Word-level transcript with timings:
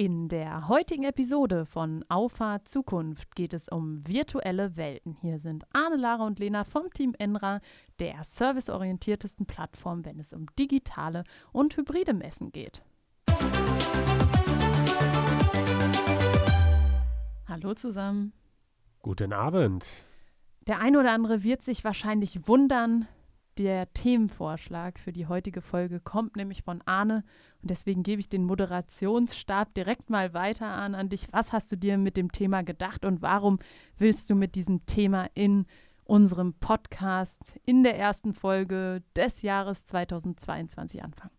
In 0.00 0.28
der 0.28 0.66
heutigen 0.66 1.04
Episode 1.04 1.66
von 1.66 2.06
Auffahrt 2.08 2.66
Zukunft 2.66 3.36
geht 3.36 3.52
es 3.52 3.68
um 3.68 4.00
virtuelle 4.08 4.78
Welten. 4.78 5.14
Hier 5.20 5.38
sind 5.38 5.64
Arne, 5.74 5.96
Lara 5.96 6.24
und 6.24 6.38
Lena 6.38 6.64
vom 6.64 6.88
Team 6.88 7.14
Enra, 7.18 7.60
der 7.98 8.24
serviceorientiertesten 8.24 9.44
Plattform, 9.44 10.06
wenn 10.06 10.18
es 10.18 10.32
um 10.32 10.46
digitale 10.58 11.24
und 11.52 11.76
hybride 11.76 12.14
Messen 12.14 12.50
geht. 12.50 12.82
Hallo 17.46 17.74
zusammen. 17.74 18.32
Guten 19.02 19.34
Abend. 19.34 19.86
Der 20.66 20.80
eine 20.80 20.98
oder 20.98 21.12
andere 21.12 21.42
wird 21.42 21.60
sich 21.60 21.84
wahrscheinlich 21.84 22.48
wundern, 22.48 23.06
der 23.60 23.92
Themenvorschlag 23.92 24.98
für 24.98 25.12
die 25.12 25.26
heutige 25.26 25.60
Folge 25.60 26.00
kommt 26.00 26.34
nämlich 26.34 26.62
von 26.62 26.80
Arne 26.86 27.24
und 27.60 27.70
deswegen 27.70 28.02
gebe 28.02 28.18
ich 28.18 28.30
den 28.30 28.44
Moderationsstab 28.44 29.74
direkt 29.74 30.08
mal 30.08 30.32
weiter 30.32 30.64
an 30.64 30.94
an 30.94 31.10
dich. 31.10 31.28
Was 31.30 31.52
hast 31.52 31.70
du 31.70 31.76
dir 31.76 31.98
mit 31.98 32.16
dem 32.16 32.32
Thema 32.32 32.62
gedacht 32.62 33.04
und 33.04 33.20
warum 33.20 33.58
willst 33.98 34.30
du 34.30 34.34
mit 34.34 34.54
diesem 34.54 34.86
Thema 34.86 35.28
in 35.34 35.66
unserem 36.04 36.54
Podcast 36.54 37.42
in 37.66 37.82
der 37.82 37.98
ersten 37.98 38.32
Folge 38.32 39.02
des 39.14 39.42
Jahres 39.42 39.84
2022 39.84 41.04
anfangen? 41.04 41.34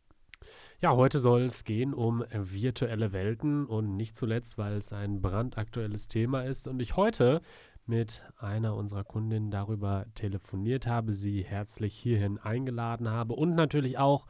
Ja, 0.79 0.95
heute 0.95 1.17
soll 1.19 1.45
es 1.45 1.63
gehen 1.63 1.91
um 1.91 2.23
virtuelle 2.31 3.13
Welten 3.13 3.65
und 3.65 3.97
nicht 3.97 4.15
zuletzt, 4.15 4.59
weil 4.59 4.73
es 4.73 4.93
ein 4.93 5.21
brandaktuelles 5.21 6.07
Thema 6.07 6.41
ist 6.41 6.67
und 6.67 6.79
ich 6.81 6.95
heute 6.95 7.41
mit 7.91 8.21
einer 8.37 8.73
unserer 8.77 9.03
Kundinnen 9.03 9.51
darüber 9.51 10.05
telefoniert 10.15 10.87
habe, 10.87 11.11
sie 11.11 11.43
herzlich 11.43 11.93
hierhin 11.93 12.37
eingeladen 12.37 13.09
habe 13.09 13.33
und 13.33 13.53
natürlich 13.53 13.97
auch 13.97 14.27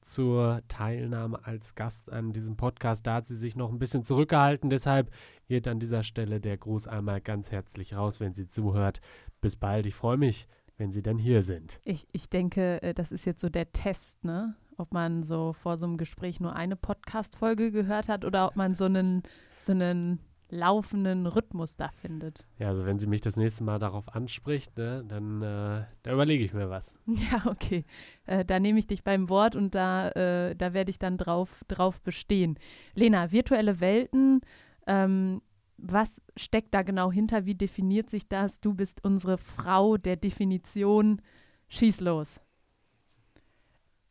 zur 0.00 0.62
Teilnahme 0.68 1.44
als 1.44 1.74
Gast 1.74 2.12
an 2.12 2.32
diesem 2.32 2.56
Podcast. 2.56 3.04
Da 3.08 3.14
hat 3.14 3.26
sie 3.26 3.34
sich 3.34 3.56
noch 3.56 3.72
ein 3.72 3.80
bisschen 3.80 4.04
zurückgehalten. 4.04 4.70
Deshalb 4.70 5.10
geht 5.48 5.66
an 5.66 5.80
dieser 5.80 6.04
Stelle 6.04 6.40
der 6.40 6.56
Gruß 6.56 6.86
einmal 6.86 7.20
ganz 7.20 7.50
herzlich 7.50 7.96
raus, 7.96 8.20
wenn 8.20 8.32
sie 8.32 8.46
zuhört. 8.46 9.00
Bis 9.40 9.56
bald. 9.56 9.86
Ich 9.86 9.96
freue 9.96 10.16
mich, 10.16 10.46
wenn 10.76 10.92
Sie 10.92 11.02
dann 11.02 11.18
hier 11.18 11.42
sind. 11.42 11.80
Ich, 11.82 12.06
ich 12.12 12.28
denke, 12.30 12.80
äh, 12.80 12.94
das 12.94 13.10
ist 13.10 13.24
jetzt 13.24 13.40
so 13.40 13.48
der 13.48 13.72
Test, 13.72 14.22
ne? 14.22 14.54
Ob 14.76 14.94
man 14.94 15.24
so 15.24 15.52
vor 15.52 15.78
so 15.78 15.86
einem 15.86 15.96
Gespräch 15.96 16.38
nur 16.38 16.54
eine 16.54 16.76
Podcast-Folge 16.76 17.72
gehört 17.72 18.08
hat 18.08 18.24
oder 18.24 18.46
ob 18.46 18.54
man 18.54 18.76
so 18.76 18.84
einen, 18.84 19.24
so 19.58 19.72
einen 19.72 20.20
laufenden 20.50 21.26
Rhythmus 21.26 21.76
da 21.76 21.88
findet. 21.88 22.44
Ja, 22.58 22.68
also 22.68 22.84
wenn 22.84 22.98
sie 22.98 23.06
mich 23.06 23.20
das 23.20 23.36
nächste 23.36 23.64
Mal 23.64 23.78
darauf 23.78 24.14
anspricht, 24.14 24.76
ne, 24.76 25.04
dann 25.06 25.42
äh, 25.42 25.84
da 26.02 26.12
überlege 26.12 26.44
ich 26.44 26.52
mir 26.52 26.70
was. 26.70 26.94
Ja, 27.06 27.46
okay. 27.46 27.84
Äh, 28.26 28.44
da 28.44 28.58
nehme 28.58 28.78
ich 28.78 28.86
dich 28.86 29.04
beim 29.04 29.28
Wort 29.28 29.56
und 29.56 29.74
da, 29.74 30.10
äh, 30.10 30.56
da 30.56 30.72
werde 30.72 30.90
ich 30.90 30.98
dann 30.98 31.18
drauf, 31.18 31.64
drauf 31.68 32.00
bestehen. 32.00 32.58
Lena, 32.94 33.30
virtuelle 33.30 33.80
Welten, 33.80 34.40
ähm, 34.86 35.42
was 35.76 36.22
steckt 36.36 36.74
da 36.74 36.82
genau 36.82 37.10
hinter? 37.10 37.46
Wie 37.46 37.54
definiert 37.54 38.10
sich 38.10 38.28
das? 38.28 38.60
Du 38.60 38.74
bist 38.74 39.04
unsere 39.04 39.38
Frau 39.38 39.96
der 39.96 40.16
Definition. 40.16 41.22
Schieß 41.68 42.00
los. 42.00 42.40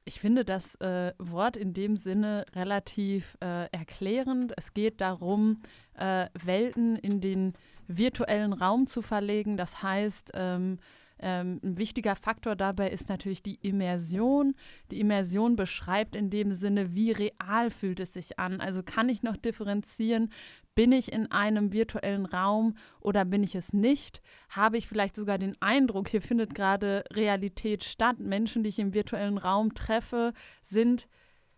Ich 0.09 0.19
finde 0.19 0.43
das 0.43 0.73
äh, 0.81 1.13
Wort 1.19 1.55
in 1.55 1.71
dem 1.71 1.95
Sinne 1.95 2.43
relativ 2.55 3.37
äh, 3.43 3.69
erklärend. 3.71 4.53
Es 4.57 4.73
geht 4.73 5.01
darum, 5.01 5.61
äh, 5.93 6.25
Welten 6.33 6.95
in 6.95 7.21
den 7.21 7.53
virtuellen 7.87 8.53
Raum 8.53 8.87
zu 8.87 9.03
verlegen. 9.03 9.55
Das 9.55 9.83
heißt, 9.83 10.31
ähm, 10.33 10.79
ähm, 11.21 11.59
ein 11.63 11.77
wichtiger 11.77 12.15
Faktor 12.15 12.55
dabei 12.55 12.89
ist 12.89 13.09
natürlich 13.09 13.43
die 13.43 13.59
Immersion. 13.61 14.55
Die 14.91 14.99
Immersion 14.99 15.55
beschreibt 15.55 16.15
in 16.15 16.29
dem 16.29 16.53
Sinne, 16.53 16.93
wie 16.95 17.11
real 17.11 17.71
fühlt 17.71 17.99
es 17.99 18.13
sich 18.13 18.39
an. 18.39 18.61
Also 18.61 18.83
kann 18.83 19.09
ich 19.09 19.23
noch 19.23 19.37
differenzieren, 19.37 20.31
bin 20.75 20.91
ich 20.91 21.11
in 21.11 21.31
einem 21.31 21.73
virtuellen 21.73 22.25
Raum 22.25 22.75
oder 23.01 23.25
bin 23.25 23.43
ich 23.43 23.55
es 23.55 23.73
nicht? 23.73 24.21
Habe 24.49 24.77
ich 24.77 24.87
vielleicht 24.87 25.15
sogar 25.15 25.37
den 25.37 25.61
Eindruck, 25.61 26.09
hier 26.09 26.21
findet 26.21 26.55
gerade 26.55 27.03
Realität 27.11 27.83
statt. 27.83 28.19
Menschen, 28.19 28.63
die 28.63 28.69
ich 28.69 28.79
im 28.79 28.93
virtuellen 28.93 29.37
Raum 29.37 29.73
treffe, 29.73 30.33
sind 30.63 31.07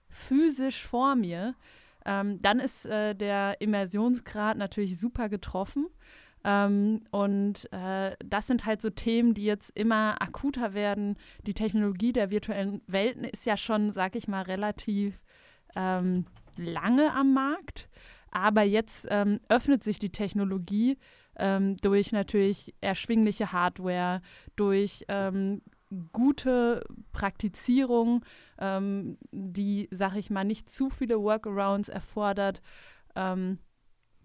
physisch 0.10 0.84
vor 0.84 1.16
mir. 1.16 1.56
Ähm, 2.06 2.42
dann 2.42 2.60
ist 2.60 2.86
äh, 2.88 3.16
der 3.16 3.62
Immersionsgrad 3.62 4.58
natürlich 4.58 5.00
super 5.00 5.30
getroffen. 5.30 5.88
Ähm, 6.44 7.02
und 7.12 7.72
äh, 7.72 8.16
das 8.26 8.48
sind 8.48 8.66
halt 8.66 8.82
so 8.82 8.90
Themen, 8.90 9.34
die 9.34 9.46
jetzt 9.46 9.78
immer 9.78 10.22
akuter 10.22 10.74
werden. 10.74 11.18
Die 11.46 11.54
Technologie 11.54 12.14
der 12.14 12.30
virtuellen 12.30 12.82
Welten 12.88 13.24
ist 13.24 13.46
ja 13.46 13.58
schon, 13.58 13.92
sag 13.92 14.16
ich 14.16 14.28
mal, 14.28 14.44
relativ 14.44 15.20
ähm, 15.76 16.26
lange 16.58 17.14
am 17.14 17.34
Markt. 17.34 17.90
Aber 18.32 18.64
jetzt 18.64 19.08
ähm, 19.10 19.40
öffnet 19.50 19.84
sich 19.84 20.00
die 20.00 20.12
Technologie 20.12 20.98
ähm, 21.38 21.78
durch 21.78 22.12
natürlich 22.12 22.74
erschwingliche 22.82 23.52
Hardware, 23.52 24.22
durch 24.56 25.06
ähm, 25.10 25.62
gute 26.14 26.84
Praktizierung, 27.12 28.24
ähm, 28.58 29.18
die, 29.32 29.90
sag 29.92 30.16
ich 30.16 30.30
mal, 30.30 30.46
nicht 30.46 30.70
zu 30.70 30.90
viele 30.90 31.20
Workarounds 31.22 31.90
erfordert. 31.90 32.62
Ähm, 33.16 33.60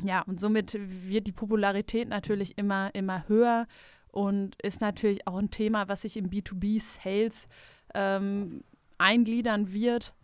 ja, 0.02 0.22
und 0.22 0.40
somit 0.40 0.76
wird 0.78 1.26
die 1.26 1.32
Popularität 1.32 2.08
natürlich 2.08 2.58
immer, 2.58 2.94
immer 2.94 3.28
höher 3.28 3.66
und 4.08 4.60
ist 4.62 4.80
natürlich 4.80 5.26
auch 5.26 5.36
ein 5.36 5.50
Thema, 5.50 5.88
was 5.88 6.02
sich 6.02 6.16
im 6.16 6.30
B2B-Sales 6.30 7.48
ähm, 7.94 8.62
eingliedern 8.98 9.72
wird 9.72 10.14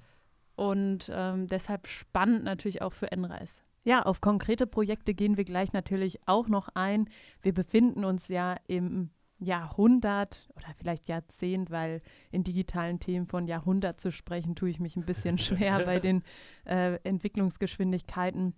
und 0.56 1.10
ähm, 1.12 1.46
deshalb 1.48 1.86
spannend 1.86 2.44
natürlich 2.44 2.82
auch 2.82 2.92
für 2.92 3.08
NREIS. 3.14 3.62
Ja, 3.84 4.02
auf 4.02 4.20
konkrete 4.20 4.66
Projekte 4.66 5.12
gehen 5.14 5.36
wir 5.36 5.44
gleich 5.44 5.72
natürlich 5.72 6.20
auch 6.26 6.48
noch 6.48 6.68
ein. 6.74 7.08
Wir 7.40 7.52
befinden 7.52 8.04
uns 8.04 8.28
ja 8.28 8.56
im 8.68 9.10
Jahrhundert 9.38 10.48
oder 10.54 10.68
vielleicht 10.78 11.08
Jahrzehnt, 11.08 11.70
weil 11.70 12.00
in 12.30 12.44
digitalen 12.44 13.00
Themen 13.00 13.26
von 13.26 13.48
Jahrhundert 13.48 14.00
zu 14.00 14.12
sprechen, 14.12 14.54
tue 14.54 14.70
ich 14.70 14.78
mich 14.78 14.96
ein 14.96 15.04
bisschen 15.04 15.36
schwer 15.38 15.84
bei 15.84 15.98
den 15.98 16.22
äh, 16.64 16.98
Entwicklungsgeschwindigkeiten. 17.02 18.54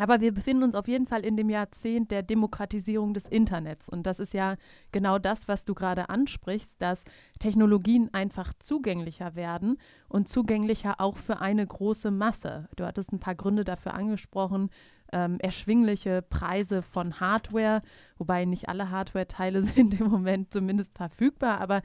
Aber 0.00 0.22
wir 0.22 0.32
befinden 0.32 0.62
uns 0.62 0.74
auf 0.74 0.88
jeden 0.88 1.06
Fall 1.06 1.26
in 1.26 1.36
dem 1.36 1.50
Jahrzehnt 1.50 2.10
der 2.10 2.22
Demokratisierung 2.22 3.12
des 3.12 3.28
Internets. 3.28 3.86
Und 3.86 4.06
das 4.06 4.18
ist 4.18 4.32
ja 4.32 4.56
genau 4.92 5.18
das, 5.18 5.46
was 5.46 5.66
du 5.66 5.74
gerade 5.74 6.08
ansprichst, 6.08 6.72
dass 6.78 7.04
Technologien 7.38 8.08
einfach 8.14 8.54
zugänglicher 8.58 9.34
werden 9.34 9.76
und 10.08 10.26
zugänglicher 10.26 11.02
auch 11.02 11.18
für 11.18 11.42
eine 11.42 11.66
große 11.66 12.10
Masse. 12.10 12.70
Du 12.76 12.86
hattest 12.86 13.12
ein 13.12 13.20
paar 13.20 13.34
Gründe 13.34 13.62
dafür 13.62 13.92
angesprochen. 13.92 14.70
Ähm, 15.12 15.38
erschwingliche 15.38 16.22
Preise 16.22 16.80
von 16.80 17.20
Hardware, 17.20 17.82
wobei 18.16 18.46
nicht 18.46 18.70
alle 18.70 18.88
Hardware-Teile 18.88 19.62
sind 19.62 20.00
im 20.00 20.06
Moment 20.06 20.50
zumindest 20.50 20.96
verfügbar, 20.96 21.60
aber 21.60 21.82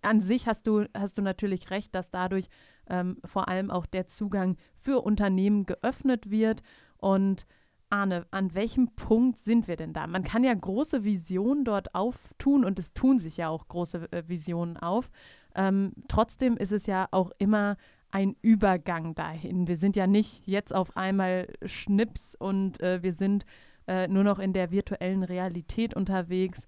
an 0.00 0.20
sich 0.20 0.46
hast 0.46 0.66
du, 0.66 0.86
hast 0.96 1.18
du 1.18 1.22
natürlich 1.22 1.70
recht, 1.70 1.94
dass 1.94 2.10
dadurch 2.10 2.48
ähm, 2.88 3.18
vor 3.24 3.48
allem 3.48 3.70
auch 3.70 3.84
der 3.84 4.06
Zugang 4.06 4.56
für 4.80 5.00
Unternehmen 5.00 5.66
geöffnet 5.66 6.30
wird 6.30 6.62
und 6.98 7.46
Arne, 7.90 8.26
an 8.30 8.54
welchem 8.54 8.94
Punkt 8.94 9.38
sind 9.38 9.68
wir 9.68 9.76
denn 9.76 9.92
da? 9.92 10.06
Man 10.06 10.24
kann 10.24 10.44
ja 10.44 10.54
große 10.54 11.04
Visionen 11.04 11.64
dort 11.64 11.94
auftun 11.94 12.64
und 12.64 12.78
es 12.78 12.92
tun 12.92 13.18
sich 13.18 13.36
ja 13.36 13.48
auch 13.48 13.68
große 13.68 14.12
äh, 14.12 14.22
Visionen 14.26 14.76
auf. 14.76 15.10
Ähm, 15.54 15.92
trotzdem 16.08 16.56
ist 16.56 16.72
es 16.72 16.86
ja 16.86 17.08
auch 17.10 17.30
immer 17.38 17.76
ein 18.10 18.36
Übergang 18.42 19.14
dahin. 19.14 19.68
Wir 19.68 19.76
sind 19.76 19.96
ja 19.96 20.06
nicht 20.06 20.46
jetzt 20.46 20.74
auf 20.74 20.96
einmal 20.96 21.48
Schnips 21.64 22.34
und 22.34 22.80
äh, 22.80 23.02
wir 23.02 23.12
sind 23.12 23.44
äh, 23.86 24.08
nur 24.08 24.24
noch 24.24 24.38
in 24.38 24.52
der 24.52 24.70
virtuellen 24.70 25.22
Realität 25.22 25.94
unterwegs, 25.94 26.66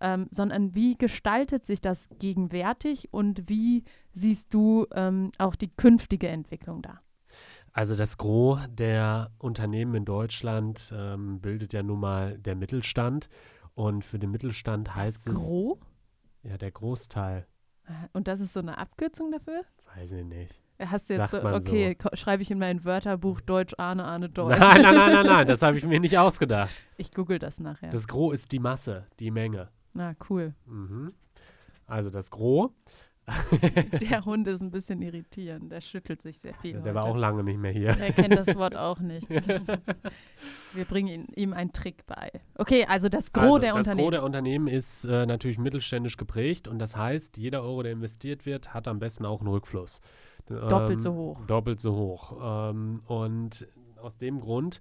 ähm, 0.00 0.26
sondern 0.30 0.74
wie 0.74 0.96
gestaltet 0.96 1.66
sich 1.66 1.80
das 1.80 2.08
gegenwärtig 2.18 3.08
und 3.12 3.48
wie 3.48 3.84
siehst 4.12 4.52
du 4.52 4.86
ähm, 4.94 5.32
auch 5.38 5.54
die 5.54 5.68
künftige 5.68 6.28
Entwicklung 6.28 6.82
da? 6.82 7.00
Also 7.72 7.96
das 7.96 8.18
Gros 8.18 8.60
der 8.68 9.30
Unternehmen 9.38 9.94
in 9.94 10.04
Deutschland 10.04 10.92
ähm, 10.94 11.40
bildet 11.40 11.72
ja 11.72 11.82
nun 11.82 12.00
mal 12.00 12.38
der 12.38 12.54
Mittelstand. 12.54 13.28
Und 13.74 14.04
für 14.04 14.18
den 14.18 14.30
Mittelstand 14.30 14.94
heißt 14.94 15.26
das 15.26 15.36
es. 15.36 15.48
Gros? 15.48 15.78
Ja, 16.42 16.58
der 16.58 16.70
Großteil. 16.70 17.46
Und 18.12 18.28
das 18.28 18.40
ist 18.40 18.52
so 18.52 18.60
eine 18.60 18.78
Abkürzung 18.78 19.30
dafür? 19.30 19.62
Weiß 19.96 20.12
ich 20.12 20.24
nicht. 20.24 20.60
Hast 20.78 21.08
du 21.08 21.14
jetzt 21.14 21.30
so, 21.30 21.44
okay, 21.44 21.96
so. 22.02 22.08
schreibe 22.14 22.42
ich 22.42 22.50
in 22.50 22.58
mein 22.58 22.84
Wörterbuch 22.84 23.40
Deutsch, 23.40 23.74
Ahne, 23.78 24.04
Ahne, 24.04 24.28
Deutsch. 24.28 24.58
Nein, 24.58 24.82
nein, 24.82 24.94
nein, 24.94 25.12
nein, 25.12 25.26
nein, 25.26 25.46
das 25.46 25.62
habe 25.62 25.78
ich 25.78 25.84
mir 25.84 26.00
nicht 26.00 26.18
ausgedacht. 26.18 26.70
Ich 26.96 27.12
google 27.12 27.40
das 27.40 27.58
nachher. 27.58 27.90
Das 27.90 28.06
Gros 28.06 28.34
ist 28.34 28.52
die 28.52 28.60
Masse, 28.60 29.06
die 29.18 29.32
Menge. 29.32 29.70
Na, 29.92 30.14
cool. 30.30 30.54
Mhm. 30.66 31.12
Also 31.86 32.10
das 32.10 32.30
Gros 32.30 32.70
der 34.00 34.24
Hund 34.24 34.48
ist 34.48 34.62
ein 34.62 34.70
bisschen 34.70 35.00
irritierend, 35.00 35.70
der 35.70 35.80
schüttelt 35.80 36.22
sich 36.22 36.40
sehr 36.40 36.54
viel. 36.54 36.74
Ja, 36.74 36.80
der 36.80 36.94
heute. 36.94 36.94
war 36.94 37.04
auch 37.04 37.16
lange 37.16 37.44
nicht 37.44 37.58
mehr 37.58 37.70
hier. 37.70 37.90
Er 37.90 38.12
kennt 38.12 38.36
das 38.36 38.56
Wort 38.56 38.74
auch 38.74 38.98
nicht. 38.98 39.28
Wir 40.74 40.84
bringen 40.84 41.28
ihm 41.36 41.52
einen 41.52 41.72
Trick 41.72 42.04
bei. 42.06 42.30
Okay, 42.56 42.84
also 42.88 43.08
das 43.08 43.32
Gros 43.32 43.44
also, 43.44 43.58
der 43.58 43.74
das 43.74 43.86
Unternehmen. 43.86 43.96
Das 43.96 44.02
Gros 44.02 44.10
der 44.10 44.22
Unternehmen 44.24 44.66
ist 44.66 45.04
äh, 45.04 45.26
natürlich 45.26 45.58
mittelständisch 45.58 46.16
geprägt 46.16 46.66
und 46.66 46.78
das 46.78 46.96
heißt, 46.96 47.36
jeder 47.36 47.62
Euro, 47.62 47.82
der 47.84 47.92
investiert 47.92 48.44
wird, 48.44 48.74
hat 48.74 48.88
am 48.88 48.98
besten 48.98 49.24
auch 49.24 49.40
einen 49.40 49.50
Rückfluss. 49.50 50.00
Doppelt 50.48 50.92
ähm, 50.92 51.00
so 51.00 51.14
hoch. 51.14 51.46
Doppelt 51.46 51.80
so 51.80 51.94
hoch. 51.94 52.70
Ähm, 52.70 53.02
und 53.06 53.66
aus 54.00 54.18
dem 54.18 54.40
Grund 54.40 54.80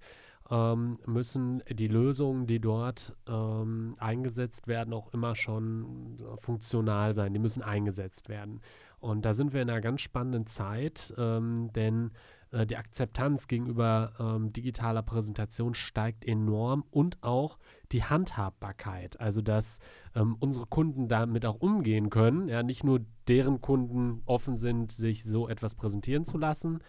ähm, 0.52 0.98
müssen 1.06 1.64
die 1.70 1.88
Lösungen, 1.88 2.46
die 2.46 2.60
dort 2.60 3.16
ähm, 3.28 3.96
eingesetzt 3.98 4.68
werden, 4.68 4.94
auch 4.94 5.14
immer 5.14 5.36
schon 5.36 6.18
funktional 6.40 7.16
sein. 7.16 7.34
Die 7.34 7.40
müssen 7.40 7.64
eingesetzt 7.64 8.28
werden. 8.28 8.60
Und 9.00 9.26
da 9.26 9.34
sind 9.34 9.54
wir 9.54 9.62
in 9.62 9.70
einer 9.70 9.82
ganz 9.82 10.02
spannenden 10.02 10.46
Zeit, 10.46 11.14
ähm, 11.18 11.72
denn 11.74 12.12
äh, 12.52 12.68
die 12.68 12.78
Akzeptanz 12.78 13.48
gegenüber 13.48 14.14
ähm, 14.20 14.52
digitaler 14.54 15.02
Präsentation 15.02 15.74
steigt 15.74 16.26
enorm 16.26 16.84
und 16.92 17.24
auch 17.24 17.58
die 17.94 18.04
Handhabbarkeit. 18.04 19.20
Also, 19.20 19.42
dass 19.42 19.80
ähm, 20.16 20.36
unsere 20.40 20.68
Kunden 20.68 21.08
damit 21.08 21.46
auch 21.46 21.62
umgehen 21.62 22.10
können. 22.10 22.50
Ja, 22.50 22.62
nicht 22.62 22.84
nur 22.84 23.00
deren 23.28 23.62
Kunden 23.62 24.22
offen 24.26 24.58
sind, 24.58 24.92
sich 24.92 25.24
so 25.24 25.48
etwas 25.48 25.76
präsentieren 25.76 26.26
zu 26.26 26.38
lassen, 26.38 26.80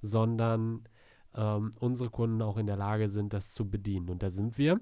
sondern 0.00 0.84
ähm, 1.34 1.70
unsere 1.78 2.10
Kunden 2.10 2.42
auch 2.42 2.56
in 2.56 2.66
der 2.66 2.76
Lage 2.76 3.08
sind, 3.08 3.32
das 3.32 3.52
zu 3.54 3.68
bedienen. 3.68 4.10
Und 4.10 4.22
da 4.22 4.30
sind 4.30 4.58
wir 4.58 4.80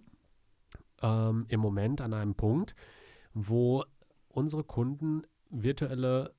ähm, 1.02 1.46
im 1.48 1.60
Moment 1.60 2.00
an 2.00 2.14
einem 2.14 2.34
Punkt, 2.34 2.74
wo 3.34 3.84
unsere 4.28 4.64
Kunden 4.64 5.22
virtuelle 5.50 6.34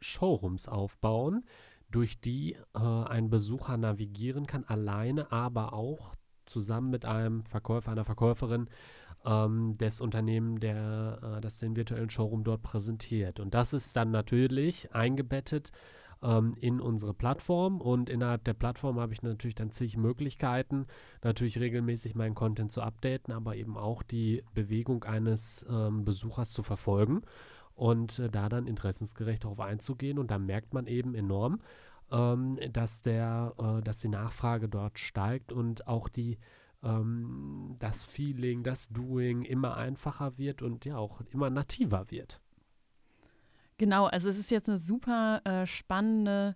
Showrooms 0.00 0.68
aufbauen, 0.68 1.44
durch 1.90 2.20
die 2.20 2.56
äh, 2.74 2.78
ein 2.78 3.28
Besucher 3.30 3.76
navigieren 3.76 4.46
kann, 4.46 4.64
alleine, 4.64 5.30
aber 5.30 5.72
auch 5.74 6.14
zusammen 6.46 6.90
mit 6.90 7.04
einem 7.04 7.44
Verkäufer, 7.44 7.92
einer 7.92 8.04
Verkäuferin 8.04 8.68
ähm, 9.24 9.76
des 9.78 10.00
Unternehmens, 10.00 10.60
der 10.60 11.18
äh, 11.22 11.40
das 11.40 11.58
den 11.58 11.76
virtuellen 11.76 12.10
Showroom 12.10 12.44
dort 12.44 12.62
präsentiert. 12.62 13.40
Und 13.40 13.54
das 13.54 13.72
ist 13.72 13.96
dann 13.96 14.10
natürlich 14.10 14.92
eingebettet 14.94 15.70
ähm, 16.22 16.54
in 16.60 16.80
unsere 16.80 17.14
Plattform 17.14 17.80
und 17.80 18.08
innerhalb 18.08 18.44
der 18.44 18.54
Plattform 18.54 19.00
habe 19.00 19.12
ich 19.12 19.22
natürlich 19.22 19.54
dann 19.54 19.72
zig 19.72 19.96
Möglichkeiten, 19.96 20.86
natürlich 21.22 21.58
regelmäßig 21.58 22.14
meinen 22.14 22.34
Content 22.34 22.72
zu 22.72 22.82
updaten, 22.82 23.32
aber 23.32 23.56
eben 23.56 23.76
auch 23.76 24.02
die 24.02 24.42
Bewegung 24.54 25.04
eines 25.04 25.66
ähm, 25.68 26.04
Besuchers 26.04 26.52
zu 26.52 26.62
verfolgen 26.62 27.22
und 27.74 28.18
äh, 28.18 28.30
da 28.30 28.48
dann 28.48 28.66
interessensgerecht 28.66 29.44
darauf 29.44 29.60
einzugehen 29.60 30.18
und 30.18 30.30
da 30.30 30.38
merkt 30.38 30.74
man 30.74 30.86
eben 30.86 31.14
enorm, 31.14 31.60
ähm, 32.10 32.58
dass 32.72 33.02
der, 33.02 33.54
äh, 33.58 33.82
dass 33.82 33.98
die 33.98 34.08
Nachfrage 34.08 34.68
dort 34.68 34.98
steigt 34.98 35.52
und 35.52 35.86
auch 35.88 36.08
die 36.08 36.38
ähm, 36.82 37.76
das 37.78 38.04
Feeling, 38.04 38.62
das 38.62 38.88
Doing 38.88 39.42
immer 39.42 39.76
einfacher 39.76 40.36
wird 40.38 40.62
und 40.62 40.84
ja 40.84 40.96
auch 40.96 41.20
immer 41.32 41.50
nativer 41.50 42.10
wird. 42.10 42.41
Genau, 43.82 44.06
also 44.06 44.28
es 44.28 44.38
ist 44.38 44.52
jetzt 44.52 44.68
eine 44.68 44.78
super 44.78 45.40
äh, 45.42 45.66
spannende 45.66 46.54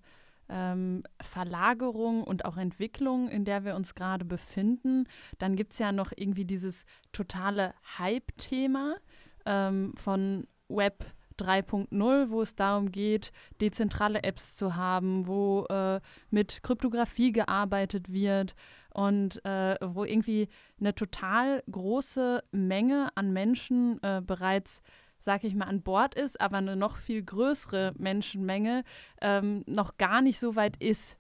ähm, 0.49 1.03
Verlagerung 1.21 2.23
und 2.23 2.45
auch 2.45 2.57
Entwicklung, 2.57 3.29
in 3.29 3.45
der 3.45 3.65
wir 3.65 3.75
uns 3.75 3.97
gerade 3.97 4.25
befinden. 4.25 5.09
Dann 5.39 5.57
gibt 5.57 5.73
es 5.73 5.81
ja 5.81 5.91
noch 5.91 6.13
irgendwie 6.15 6.45
dieses 6.45 6.85
totale 7.11 7.75
Hype-Thema 7.99 8.99
ähm, 9.45 9.93
von 9.97 10.47
Web 10.69 11.05
3.0, 11.41 12.31
wo 12.31 12.43
es 12.43 12.55
darum 12.55 12.93
geht, 12.93 13.33
dezentrale 13.61 14.23
Apps 14.23 14.55
zu 14.55 14.77
haben, 14.77 15.27
wo 15.27 15.65
äh, 15.69 16.01
mit 16.31 16.63
Kryptographie 16.63 17.33
gearbeitet 17.33 18.13
wird 18.13 18.55
und 18.95 19.45
äh, 19.45 19.75
wo 19.83 20.05
irgendwie 20.05 20.47
eine 20.79 20.95
total 20.95 21.65
große 21.69 22.45
Menge 22.53 23.09
an 23.17 23.33
Menschen 23.33 24.01
äh, 24.05 24.23
bereits 24.25 24.81
sag 25.27 25.45
ich 25.45 25.55
mal, 25.55 25.67
an 25.67 25.83
Bord 25.83 26.15
ist, 26.15 26.41
aber 26.41 26.59
eine 26.59 26.77
noch 26.77 26.97
viel 26.97 27.23
größere 27.23 27.93
Menschenmenge 27.99 28.85
ähm, 29.21 29.65
noch 29.67 29.99
gar 29.99 30.23
nicht 30.23 30.39
so 30.39 30.57
weit 30.57 30.83
ist. 30.83 31.19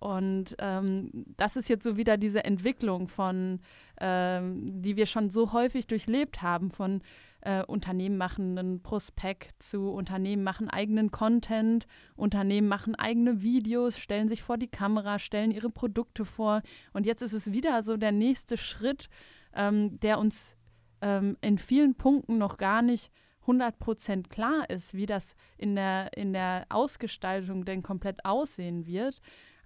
Und 0.00 0.56
ähm, 0.58 1.10
das 1.36 1.56
ist 1.56 1.68
jetzt 1.68 1.84
so 1.84 1.96
wieder 1.96 2.18
diese 2.18 2.44
Entwicklung 2.44 3.08
von, 3.08 3.60
ähm, 4.00 4.82
die 4.82 4.96
wir 4.96 5.06
schon 5.06 5.30
so 5.30 5.52
häufig 5.52 5.86
durchlebt 5.86 6.42
haben, 6.42 6.68
von 6.68 7.00
äh, 7.40 7.64
Unternehmen 7.64 8.18
machen 8.18 8.58
einen 8.58 8.82
Prospekt 8.82 9.62
zu, 9.62 9.88
Unternehmen 9.88 10.42
machen 10.42 10.68
eigenen 10.68 11.10
Content, 11.10 11.86
Unternehmen 12.16 12.68
machen 12.68 12.96
eigene 12.96 13.40
Videos, 13.40 13.98
stellen 13.98 14.28
sich 14.28 14.42
vor 14.42 14.58
die 14.58 14.68
Kamera, 14.68 15.18
stellen 15.18 15.52
ihre 15.52 15.70
Produkte 15.70 16.24
vor. 16.24 16.60
Und 16.92 17.06
jetzt 17.06 17.22
ist 17.22 17.32
es 17.32 17.52
wieder 17.52 17.82
so 17.84 17.96
der 17.96 18.12
nächste 18.12 18.58
Schritt, 18.58 19.08
ähm, 19.54 19.98
der 20.00 20.18
uns 20.18 20.56
ähm, 21.00 21.36
in 21.40 21.56
vielen 21.56 21.94
Punkten 21.94 22.36
noch 22.36 22.56
gar 22.56 22.82
nicht 22.82 23.10
100% 23.46 24.28
klar 24.28 24.68
ist, 24.70 24.94
wie 24.94 25.06
das 25.06 25.34
in 25.56 25.74
der, 25.74 26.16
in 26.16 26.32
der 26.32 26.66
Ausgestaltung 26.68 27.64
denn 27.64 27.82
komplett 27.82 28.24
aussehen 28.24 28.86
wird. 28.86 29.20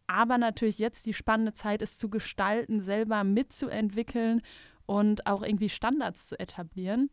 Aber 0.07 0.39
natürlich 0.39 0.79
jetzt 0.79 1.07
die 1.07 1.15
spannende 1.15 1.53
Zeit 1.53 1.83
ist 1.83 2.01
zu 2.01 2.09
gestalten, 2.09 2.81
selber 2.81 3.25
mitzuentwickeln 3.25 4.43
und 4.87 5.27
auch 5.27 5.43
irgendwie 5.43 5.69
Standards 5.69 6.29
zu 6.29 6.41
etablieren. 6.41 7.11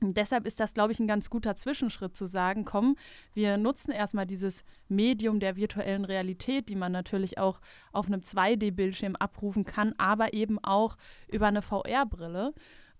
Und 0.00 0.16
deshalb 0.16 0.46
ist 0.46 0.60
das, 0.60 0.74
glaube 0.74 0.92
ich, 0.92 1.00
ein 1.00 1.06
ganz 1.06 1.30
guter 1.30 1.56
Zwischenschritt 1.56 2.16
zu 2.16 2.26
sagen, 2.26 2.64
komm, 2.64 2.96
wir 3.32 3.56
nutzen 3.56 3.90
erstmal 3.90 4.26
dieses 4.26 4.64
Medium 4.88 5.40
der 5.40 5.56
virtuellen 5.56 6.04
Realität, 6.04 6.68
die 6.68 6.76
man 6.76 6.92
natürlich 6.92 7.38
auch 7.38 7.60
auf 7.92 8.06
einem 8.06 8.20
2D-Bildschirm 8.20 9.16
abrufen 9.16 9.64
kann, 9.64 9.94
aber 9.96 10.34
eben 10.34 10.58
auch 10.62 10.96
über 11.28 11.46
eine 11.46 11.62
VR-Brille 11.62 12.52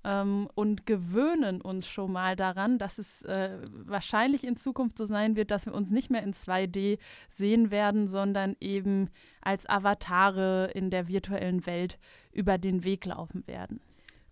ähm, 0.04 0.48
und 0.54 0.86
gewöhnen 0.86 1.60
uns 1.60 1.88
schon 1.88 2.12
mal 2.12 2.36
daran, 2.36 2.78
dass 2.78 2.98
es 2.98 3.22
äh, 3.22 3.58
wahrscheinlich 3.70 4.44
in 4.44 4.56
Zukunft 4.56 4.98
so 4.98 5.04
sein 5.04 5.36
wird, 5.36 5.50
dass 5.50 5.66
wir 5.66 5.74
uns 5.74 5.90
nicht 5.90 6.10
mehr 6.10 6.22
in 6.22 6.34
2D 6.34 6.98
sehen 7.30 7.70
werden, 7.70 8.06
sondern 8.06 8.56
eben 8.60 9.08
als 9.40 9.68
Avatare 9.68 10.70
in 10.74 10.90
der 10.90 11.08
virtuellen 11.08 11.66
Welt 11.66 11.98
über 12.32 12.58
den 12.58 12.84
Weg 12.84 13.06
laufen 13.06 13.46
werden. 13.46 13.80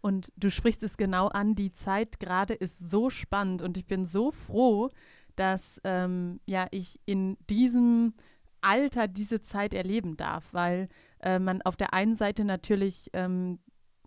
Und 0.02 0.32
du 0.36 0.50
sprichst 0.50 0.82
es 0.82 0.96
genau 0.96 1.28
an, 1.28 1.54
die 1.54 1.72
Zeit 1.72 2.18
gerade 2.20 2.54
ist 2.54 2.90
so 2.90 3.08
spannend 3.08 3.62
und 3.62 3.76
ich 3.76 3.86
bin 3.86 4.04
so 4.04 4.32
froh, 4.32 4.90
dass 5.36 5.80
ähm, 5.84 6.40
ja, 6.44 6.66
ich 6.70 7.00
in 7.06 7.38
diesem 7.48 8.14
Alter 8.60 9.08
diese 9.08 9.40
Zeit 9.40 9.74
erleben 9.74 10.16
darf, 10.16 10.44
weil 10.52 10.88
äh, 11.20 11.38
man 11.38 11.62
auf 11.62 11.76
der 11.76 11.94
einen 11.94 12.16
Seite 12.16 12.44
natürlich 12.44 13.10
ähm, 13.12 13.58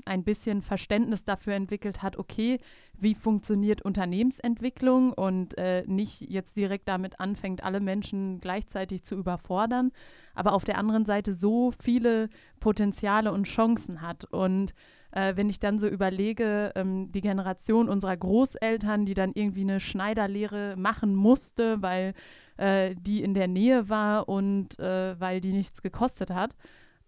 ein 0.06 0.24
bisschen 0.24 0.62
Verständnis 0.62 1.24
dafür 1.24 1.54
entwickelt 1.54 2.04
hat, 2.04 2.18
okay, 2.18 2.60
wie 3.00 3.16
funktioniert 3.16 3.82
Unternehmensentwicklung 3.82 5.14
und 5.14 5.58
äh, 5.58 5.84
nicht 5.88 6.22
jetzt 6.22 6.58
direkt 6.58 6.88
damit 6.88 7.20
anfängt, 7.20 7.64
alle 7.64 7.80
Menschen 7.80 8.40
gleichzeitig 8.40 9.04
zu 9.04 9.16
überfordern, 9.16 9.92
aber 10.34 10.54
auf 10.54 10.64
der 10.64 10.78
anderen 10.78 11.06
Seite 11.06 11.34
so 11.34 11.72
viele 11.72 12.30
Potenziale 12.60 13.32
und 13.32 13.46
Chancen 13.46 14.02
hat. 14.02 14.26
Und 14.26 14.74
äh, 15.12 15.36
wenn 15.36 15.50
ich 15.50 15.60
dann 15.60 15.80
so 15.80 15.88
überlege, 15.88 16.72
ähm, 16.76 17.12
die 17.12 17.22
Generation 17.22 17.90
unserer 17.90 18.18
Großeltern, 18.18 19.06
die 19.06 19.14
dann 19.14 19.32
irgendwie 19.34 19.62
eine 19.62 19.80
Schneiderlehre 19.80 20.76
machen 20.78 21.16
musste, 21.16 21.82
weil 21.82 22.14
äh, 22.58 22.96
die 22.96 23.24
in 23.24 23.34
der 23.34 23.48
Nähe 23.48 23.90
war 23.90 24.30
und 24.30 24.78
äh, 24.80 25.20
weil 25.20 25.42
die 25.42 25.54
nichts 25.54 25.82
gekostet 25.82 26.32
hat, 26.32 26.56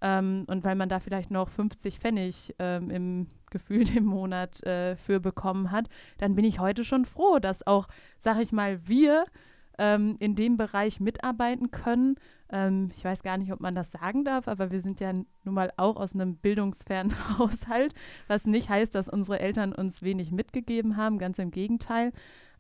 ähm, 0.01 0.46
und 0.48 0.63
weil 0.63 0.75
man 0.75 0.89
da 0.89 1.00
vielleicht 1.00 1.32
noch 1.32 1.50
50 1.50 2.00
Pfennig 2.00 2.56
ähm, 2.60 2.89
im 2.89 3.27
Gefühl 3.50 3.89
im 3.96 4.06
Monat 4.06 4.62
äh, 4.63 4.96
für 4.98 5.20
bekommen 5.20 5.72
hat, 5.72 5.88
dann 6.18 6.36
bin 6.36 6.46
ich 6.46 6.60
heute 6.60 6.84
schon 6.84 7.06
froh, 7.06 7.39
dass 7.39 7.66
auch, 7.66 7.88
sag 8.18 8.39
ich 8.39 8.51
mal, 8.51 8.88
wir 8.88 9.25
ähm, 9.77 10.18
in 10.20 10.36
dem 10.36 10.58
Bereich 10.58 11.00
mitarbeiten 11.00 11.72
können. 11.72 12.16
Ähm, 12.50 12.92
ich 12.96 13.04
weiß 13.04 13.24
gar 13.24 13.38
nicht, 13.38 13.51
ob 13.51 13.60
man 13.60 13.75
das 13.75 13.92
sagen 13.92 14.25
darf, 14.25 14.48
aber 14.48 14.72
wir 14.72 14.82
sind 14.82 15.00
ja 15.00 15.13
nun 15.13 15.25
mal 15.54 15.72
auch 15.77 15.96
aus 15.96 16.13
einem 16.13 16.36
bildungsfernen 16.36 17.13
Haushalt, 17.38 17.94
was 18.27 18.46
nicht 18.46 18.70
heißt, 18.70 18.94
dass 18.96 19.10
unsere 19.10 19.39
Eltern 19.39 19.74
uns 19.74 20.01
wenig 20.01 20.32
mitgegeben 20.32 20.98
haben, 20.98 21.20
ganz 21.20 21.39
im 21.39 21.51
Gegenteil. 21.51 22.12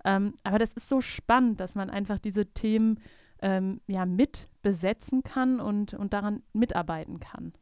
Ähm, 0.05 0.35
aber 0.43 0.59
das 0.59 0.73
ist 0.73 0.89
so 0.89 1.01
spannend, 1.01 1.59
dass 1.59 1.75
man 1.75 1.89
einfach 1.89 2.19
diese 2.19 2.45
Themen 2.45 2.99
ähm, 3.41 3.81
ja, 3.87 4.05
mit 4.05 4.47
besetzen 4.61 5.23
kann 5.23 5.59
und, 5.59 5.93
und 5.93 6.13
daran 6.13 6.43
mitarbeiten 6.53 7.19
kann. 7.19 7.53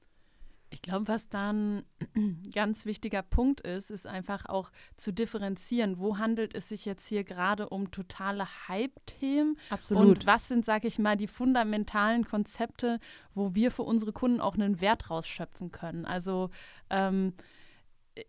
Ich 0.71 0.81
glaube, 0.81 1.07
was 1.07 1.29
dann 1.29 1.83
ein 2.15 2.49
ganz 2.53 2.85
wichtiger 2.85 3.21
Punkt 3.21 3.61
ist, 3.61 3.91
ist 3.91 4.07
einfach 4.07 4.45
auch 4.47 4.71
zu 4.97 5.13
differenzieren, 5.13 5.99
wo 5.99 6.17
handelt 6.17 6.53
es 6.53 6.67
sich 6.69 6.83
jetzt 6.85 7.07
hier 7.07 7.23
gerade 7.23 7.69
um 7.69 7.91
totale 7.91 8.45
Hype-Themen 8.67 9.57
Absolut. 9.69 10.03
und 10.03 10.25
was 10.25 10.47
sind, 10.47 10.65
sage 10.65 10.87
ich 10.87 10.99
mal, 10.99 11.15
die 11.15 11.27
fundamentalen 11.27 12.25
Konzepte, 12.25 12.99
wo 13.33 13.55
wir 13.55 13.71
für 13.71 13.83
unsere 13.83 14.11
Kunden 14.11 14.41
auch 14.41 14.55
einen 14.55 14.81
Wert 14.81 15.09
rausschöpfen 15.09 15.71
können. 15.71 16.05
Also 16.05 16.49
ähm, 16.89 17.33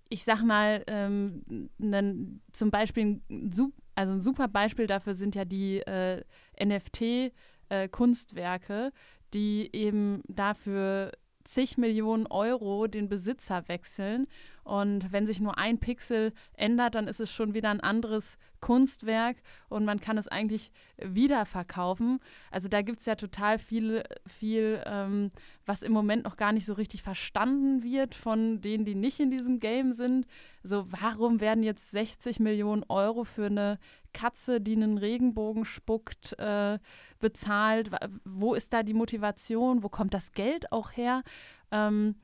ich 0.08 0.24
sag 0.24 0.42
mal, 0.42 0.84
ähm, 0.86 1.70
nen, 1.78 2.42
zum 2.52 2.70
Beispiel 2.70 3.20
ein, 3.28 3.52
also 3.96 4.14
ein 4.14 4.20
super 4.20 4.46
Beispiel 4.46 4.86
dafür 4.86 5.14
sind 5.14 5.34
ja 5.34 5.44
die 5.44 5.78
äh, 5.78 6.22
NFT-Kunstwerke, 6.62 8.86
äh, 8.86 8.90
die 9.32 9.70
eben 9.72 10.22
dafür 10.28 11.10
zig 11.46 11.78
Millionen 11.78 12.26
Euro 12.26 12.86
den 12.86 13.08
Besitzer 13.08 13.68
wechseln 13.68 14.26
Und 14.64 15.12
wenn 15.12 15.26
sich 15.26 15.40
nur 15.40 15.58
ein 15.58 15.78
Pixel 15.78 16.32
ändert, 16.54 16.96
dann 16.96 17.08
ist 17.08 17.20
es 17.20 17.30
schon 17.30 17.54
wieder 17.54 17.70
ein 17.70 17.80
anderes 17.80 18.36
Kunstwerk 18.60 19.36
und 19.68 19.84
man 19.84 20.00
kann 20.00 20.18
es 20.18 20.28
eigentlich 20.28 20.72
wieder 20.98 21.46
verkaufen. 21.46 22.18
Also 22.50 22.68
da 22.68 22.82
gibt 22.82 23.00
es 23.00 23.06
ja 23.06 23.14
total 23.14 23.58
viel, 23.58 24.02
viel 24.26 24.82
ähm, 24.86 25.30
was 25.64 25.82
im 25.82 25.92
Moment 25.92 26.24
noch 26.24 26.36
gar 26.36 26.52
nicht 26.52 26.66
so 26.66 26.74
richtig 26.74 27.02
verstanden 27.02 27.82
wird 27.82 28.14
von 28.14 28.60
denen, 28.60 28.84
die 28.84 28.96
nicht 28.96 29.20
in 29.20 29.30
diesem 29.30 29.60
Game 29.60 29.92
sind. 29.92 30.26
So, 30.66 30.86
warum 30.90 31.40
werden 31.40 31.62
jetzt 31.62 31.92
60 31.92 32.40
Millionen 32.40 32.84
Euro 32.88 33.22
für 33.22 33.46
eine 33.46 33.78
Katze, 34.12 34.60
die 34.60 34.72
einen 34.72 34.98
Regenbogen 34.98 35.64
spuckt, 35.64 36.36
äh, 36.38 36.78
bezahlt? 37.20 37.90
Wo 38.24 38.54
ist 38.54 38.72
da 38.72 38.82
die 38.82 38.94
Motivation? 38.94 39.84
Wo 39.84 39.88
kommt 39.88 40.12
das 40.12 40.32
Geld 40.32 40.72
auch 40.72 40.90
her? 40.92 41.22
Ähm, 41.70 42.16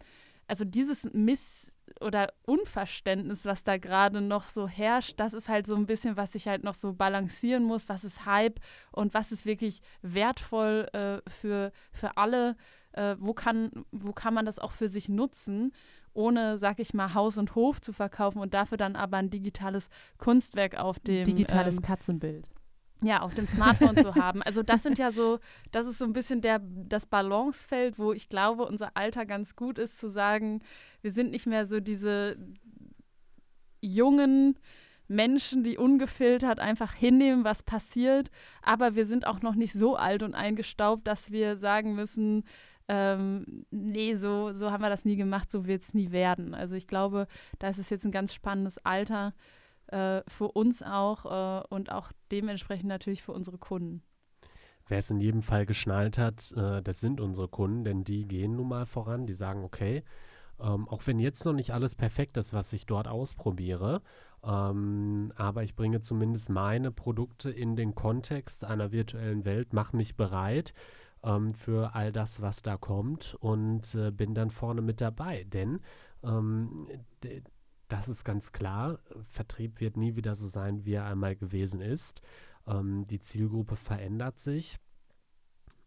also 0.48 0.64
dieses 0.64 1.12
Miss 1.12 1.72
oder 2.00 2.32
Unverständnis, 2.44 3.44
was 3.44 3.64
da 3.64 3.76
gerade 3.76 4.20
noch 4.20 4.48
so 4.48 4.66
herrscht, 4.66 5.20
das 5.20 5.34
ist 5.34 5.48
halt 5.48 5.66
so 5.66 5.76
ein 5.76 5.86
bisschen, 5.86 6.16
was 6.16 6.34
ich 6.34 6.48
halt 6.48 6.64
noch 6.64 6.74
so 6.74 6.92
balancieren 6.92 7.62
muss, 7.62 7.88
was 7.88 8.02
ist 8.02 8.26
Hype 8.26 8.58
und 8.90 9.14
was 9.14 9.30
ist 9.30 9.46
wirklich 9.46 9.80
wertvoll 10.02 10.88
äh, 10.92 11.30
für, 11.30 11.70
für 11.92 12.16
alle, 12.16 12.56
äh, 12.92 13.16
wo, 13.18 13.34
kann, 13.34 13.70
wo 13.92 14.12
kann 14.12 14.34
man 14.34 14.46
das 14.46 14.58
auch 14.58 14.72
für 14.72 14.88
sich 14.88 15.08
nutzen, 15.08 15.72
ohne, 16.14 16.58
sag 16.58 16.78
ich 16.78 16.94
mal, 16.94 17.14
Haus 17.14 17.38
und 17.38 17.54
Hof 17.54 17.80
zu 17.80 17.92
verkaufen 17.92 18.38
und 18.38 18.54
dafür 18.54 18.78
dann 18.78 18.96
aber 18.96 19.16
ein 19.16 19.30
digitales 19.30 19.88
Kunstwerk 20.18 20.78
auf 20.78 20.98
dem 20.98 21.24
digitales 21.24 21.76
ähm, 21.76 21.82
Katzenbild 21.82 22.46
ja, 23.02 23.20
auf 23.20 23.34
dem 23.34 23.46
Smartphone 23.46 23.96
zu 23.96 24.14
haben. 24.14 24.42
Also 24.42 24.62
das 24.62 24.82
sind 24.82 24.98
ja 24.98 25.10
so, 25.10 25.38
das 25.72 25.86
ist 25.86 25.98
so 25.98 26.04
ein 26.04 26.12
bisschen 26.12 26.40
der, 26.40 26.60
das 26.60 27.06
Balancefeld, 27.06 27.98
wo 27.98 28.12
ich 28.12 28.28
glaube, 28.28 28.64
unser 28.64 28.96
Alter 28.96 29.26
ganz 29.26 29.56
gut 29.56 29.78
ist, 29.78 29.98
zu 29.98 30.08
sagen, 30.08 30.62
wir 31.02 31.10
sind 31.10 31.30
nicht 31.32 31.46
mehr 31.46 31.66
so 31.66 31.80
diese 31.80 32.36
jungen 33.80 34.56
Menschen, 35.08 35.62
die 35.64 35.76
ungefiltert 35.76 36.60
einfach 36.60 36.94
hinnehmen, 36.94 37.44
was 37.44 37.62
passiert, 37.62 38.30
aber 38.62 38.94
wir 38.94 39.04
sind 39.04 39.26
auch 39.26 39.42
noch 39.42 39.54
nicht 39.54 39.72
so 39.72 39.96
alt 39.96 40.22
und 40.22 40.34
eingestaubt, 40.34 41.06
dass 41.06 41.30
wir 41.30 41.56
sagen 41.56 41.94
müssen, 41.94 42.44
ähm, 42.88 43.64
nee, 43.70 44.14
so, 44.14 44.52
so 44.52 44.70
haben 44.70 44.82
wir 44.82 44.90
das 44.90 45.04
nie 45.04 45.16
gemacht, 45.16 45.50
so 45.50 45.66
wird 45.66 45.82
es 45.82 45.94
nie 45.94 46.10
werden. 46.10 46.54
Also 46.54 46.74
ich 46.74 46.86
glaube, 46.86 47.26
da 47.58 47.68
ist 47.68 47.78
es 47.78 47.90
jetzt 47.90 48.04
ein 48.04 48.12
ganz 48.12 48.34
spannendes 48.34 48.78
Alter, 48.78 49.34
äh, 49.92 50.22
für 50.26 50.50
uns 50.52 50.82
auch 50.82 51.26
äh, 51.26 51.66
und 51.68 51.92
auch 51.92 52.12
dementsprechend 52.30 52.88
natürlich 52.88 53.22
für 53.22 53.32
unsere 53.32 53.58
Kunden. 53.58 54.02
Wer 54.88 54.98
es 54.98 55.10
in 55.10 55.20
jedem 55.20 55.42
Fall 55.42 55.66
geschnallt 55.66 56.18
hat, 56.18 56.52
äh, 56.56 56.82
das 56.82 57.00
sind 57.00 57.20
unsere 57.20 57.48
Kunden, 57.48 57.84
denn 57.84 58.04
die 58.04 58.26
gehen 58.26 58.56
nun 58.56 58.68
mal 58.68 58.86
voran, 58.86 59.26
die 59.26 59.32
sagen, 59.32 59.64
okay, 59.64 60.02
ähm, 60.60 60.88
auch 60.88 61.06
wenn 61.06 61.18
jetzt 61.18 61.44
noch 61.44 61.52
nicht 61.52 61.72
alles 61.72 61.94
perfekt 61.94 62.36
ist, 62.36 62.52
was 62.52 62.72
ich 62.72 62.86
dort 62.86 63.06
ausprobiere, 63.06 64.02
ähm, 64.44 65.32
aber 65.36 65.62
ich 65.62 65.76
bringe 65.76 66.00
zumindest 66.00 66.50
meine 66.50 66.90
Produkte 66.90 67.50
in 67.50 67.76
den 67.76 67.94
Kontext 67.94 68.64
einer 68.64 68.92
virtuellen 68.92 69.44
Welt, 69.44 69.72
mache 69.72 69.96
mich 69.96 70.16
bereit 70.16 70.72
ähm, 71.22 71.54
für 71.54 71.94
all 71.94 72.12
das, 72.12 72.40
was 72.40 72.62
da 72.62 72.76
kommt 72.76 73.36
und 73.40 73.94
äh, 73.94 74.10
bin 74.10 74.34
dann 74.34 74.50
vorne 74.50 74.82
mit 74.82 75.00
dabei. 75.00 75.44
Denn 75.44 75.80
ähm, 76.22 76.88
das 77.88 78.08
ist 78.08 78.24
ganz 78.24 78.52
klar. 78.52 78.98
Vertrieb 79.28 79.80
wird 79.80 79.96
nie 79.96 80.16
wieder 80.16 80.34
so 80.34 80.46
sein, 80.46 80.84
wie 80.84 80.94
er 80.94 81.04
einmal 81.04 81.36
gewesen 81.36 81.80
ist. 81.80 82.22
Ähm, 82.66 83.06
die 83.06 83.20
Zielgruppe 83.20 83.76
verändert 83.76 84.40
sich. 84.40 84.78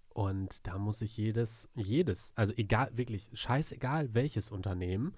Und 0.09 0.65
da 0.65 0.77
muss 0.77 0.99
sich 0.99 1.17
jedes, 1.17 1.69
jedes, 1.75 2.31
also 2.37 2.53
egal, 2.55 2.89
wirklich 2.95 3.29
scheißegal 3.33 4.13
welches 4.13 4.49
Unternehmen, 4.49 5.13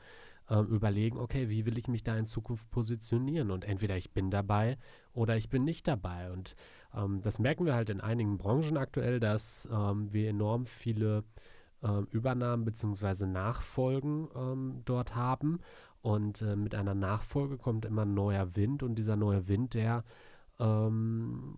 äh, 0.50 0.60
überlegen, 0.60 1.18
okay, 1.18 1.50
wie 1.50 1.66
will 1.66 1.78
ich 1.78 1.88
mich 1.88 2.04
da 2.04 2.18
in 2.18 2.26
Zukunft 2.26 2.70
positionieren? 2.70 3.52
Und 3.52 3.66
entweder 3.66 3.98
ich 3.98 4.12
bin 4.12 4.32
dabei 4.32 4.78
oder 5.14 5.36
ich 5.38 5.50
bin 5.50 5.64
nicht 5.64 5.88
dabei. 5.88 6.32
Und 6.32 6.56
ähm, 6.96 7.22
das 7.22 7.40
merken 7.40 7.66
wir 7.66 7.76
halt 7.76 7.90
in 7.90 8.02
einigen 8.02 8.38
Branchen 8.38 8.78
aktuell, 8.78 9.20
dass 9.20 9.68
ähm, 9.72 10.12
wir 10.12 10.30
enorm 10.30 10.66
viele 10.66 11.24
äh, 11.82 12.02
Übernahmen 12.12 12.66
bzw. 12.66 13.26
Nachfolgen 13.26 14.28
ähm, 14.36 14.82
dort 14.86 15.16
haben. 15.16 15.60
Und 16.02 16.42
äh, 16.42 16.56
mit 16.56 16.76
einer 16.76 16.96
Nachfolge 16.96 17.58
kommt 17.58 17.86
immer 17.86 18.06
neuer 18.06 18.56
Wind 18.56 18.84
und 18.84 18.96
dieser 18.96 19.16
neue 19.16 19.48
Wind, 19.48 19.74
der 19.74 20.04
ähm, 20.60 21.54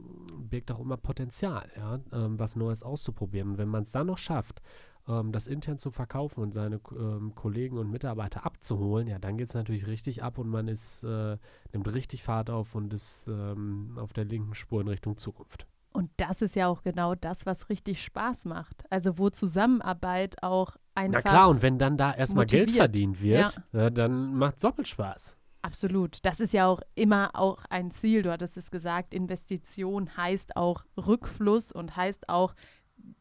birgt 0.49 0.71
auch 0.71 0.79
immer 0.79 0.97
Potenzial, 0.97 1.69
ja, 1.75 1.99
ähm, 2.11 2.39
was 2.39 2.55
Neues 2.55 2.83
auszuprobieren. 2.83 3.51
Und 3.51 3.57
wenn 3.57 3.69
man 3.69 3.83
es 3.83 3.91
dann 3.91 4.07
noch 4.07 4.17
schafft, 4.17 4.61
ähm, 5.09 5.31
das 5.31 5.47
intern 5.47 5.79
zu 5.79 5.91
verkaufen 5.91 6.41
und 6.41 6.53
seine 6.53 6.79
ähm, 6.91 7.33
Kollegen 7.35 7.77
und 7.77 7.89
Mitarbeiter 7.89 8.45
abzuholen, 8.45 9.07
ja, 9.07 9.19
dann 9.19 9.37
geht 9.37 9.49
es 9.49 9.55
natürlich 9.55 9.87
richtig 9.87 10.23
ab 10.23 10.37
und 10.37 10.47
man 10.47 10.67
ist, 10.67 11.03
äh, 11.03 11.37
nimmt 11.73 11.93
richtig 11.93 12.23
Fahrt 12.23 12.49
auf 12.49 12.75
und 12.75 12.93
ist 12.93 13.27
ähm, 13.27 13.97
auf 13.99 14.13
der 14.13 14.25
linken 14.25 14.55
Spur 14.55 14.81
in 14.81 14.87
Richtung 14.87 15.17
Zukunft. 15.17 15.67
Und 15.91 16.11
das 16.17 16.41
ist 16.41 16.55
ja 16.55 16.67
auch 16.67 16.83
genau 16.83 17.15
das, 17.15 17.45
was 17.45 17.69
richtig 17.69 18.03
Spaß 18.03 18.45
macht. 18.45 18.83
Also 18.91 19.17
wo 19.17 19.29
Zusammenarbeit 19.29 20.41
auch 20.43 20.75
einfach. 20.93 21.21
Na 21.23 21.29
klar, 21.29 21.49
und 21.49 21.61
wenn 21.61 21.79
dann 21.79 21.97
da 21.97 22.13
erstmal 22.13 22.45
Geld 22.45 22.71
verdient 22.71 23.21
wird, 23.21 23.61
ja. 23.73 23.81
Ja, 23.81 23.89
dann 23.89 24.35
macht 24.35 24.55
es 24.55 24.59
doppelt 24.61 24.87
Spaß. 24.87 25.35
Absolut. 25.61 26.19
Das 26.23 26.39
ist 26.39 26.53
ja 26.53 26.67
auch 26.67 26.81
immer 26.95 27.31
auch 27.33 27.65
ein 27.69 27.91
Ziel. 27.91 28.21
Du 28.21 28.31
hattest 28.31 28.55
es 28.55 28.71
gesagt, 28.71 29.13
Investition 29.13 30.15
heißt 30.15 30.55
auch 30.55 30.85
Rückfluss 30.95 31.71
und 31.71 31.97
heißt 31.97 32.29
auch 32.29 32.53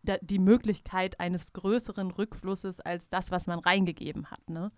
die 0.02 0.38
Möglichkeit 0.38 1.20
eines 1.20 1.52
größeren 1.52 2.10
Rückflusses 2.10 2.80
als 2.80 3.08
das, 3.08 3.30
was 3.30 3.46
man 3.46 3.58
reingegeben 3.58 4.30
hat. 4.30 4.48
Ne? 4.48 4.70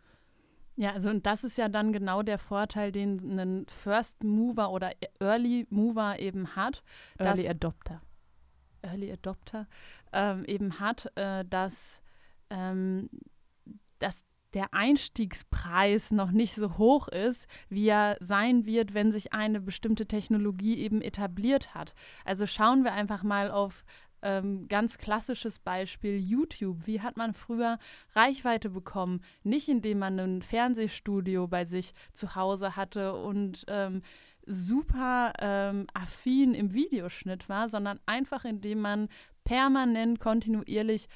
Ja, 0.77 0.93
also 0.93 1.11
und 1.11 1.27
das 1.27 1.45
ist 1.45 1.59
ja 1.59 1.69
dann 1.69 1.93
genau 1.93 2.23
der 2.23 2.39
Vorteil, 2.39 2.93
den 2.93 3.39
ein 3.39 3.67
First 3.69 4.25
Mover 4.25 4.71
oder 4.71 4.93
Early 5.21 5.67
Mover 5.71 6.19
eben 6.19 6.57
hat. 6.57 6.83
Early 7.19 7.49
Adopter. 7.49 8.00
Early 8.83 9.12
Adopter 9.12 9.67
ähm, 10.12 10.45
eben 10.47 10.81
hat, 10.81 11.12
äh, 11.17 11.45
dass, 11.45 12.00
ähm, 12.49 13.11
dass 13.99 14.25
der 14.55 14.75
Einstiegspreis 14.75 16.11
noch 16.11 16.31
nicht 16.31 16.55
so 16.55 16.77
hoch 16.77 17.09
ist, 17.09 17.47
wie 17.69 17.89
er 17.89 18.17
sein 18.21 18.67
wird, 18.67 18.95
wenn 18.95 19.12
sich 19.12 19.33
eine 19.33 19.61
bestimmte 19.61 20.07
Technologie 20.07 20.79
eben 20.79 21.03
etabliert 21.03 21.75
hat. 21.75 21.95
Also 22.25 22.47
schauen 22.47 22.85
wir 22.85 22.93
einfach 22.93 23.23
mal 23.23 23.50
auf 23.50 23.85
ähm, 24.23 24.69
ganz 24.69 24.99
klassisches 24.99 25.59
Beispiel 25.59 26.19
YouTube. 26.19 26.87
Wie 26.87 27.00
hat 27.00 27.17
man 27.17 27.33
früher 27.33 27.79
Reichweite 28.15 28.71
bekommen? 28.71 29.21
Nicht 29.43 29.69
indem 29.69 29.99
man 29.99 30.19
ein 30.19 30.43
Fernsehstudio 30.43 31.47
bei 31.49 31.65
sich 31.65 31.93
zu 32.12 32.35
Hause 32.35 32.77
hatte 32.77 33.15
und 33.15 33.65
ähm, 33.69 34.03
super 34.47 35.33
ähm, 35.39 35.87
affin 35.95 36.55
im 36.55 36.73
Videoschnitt 36.73 37.49
war, 37.49 37.69
sondern 37.69 38.00
einfach 38.07 38.45
indem 38.45 38.81
man 38.81 39.09
permanent, 39.45 40.21
kontinuierlich 40.21 41.09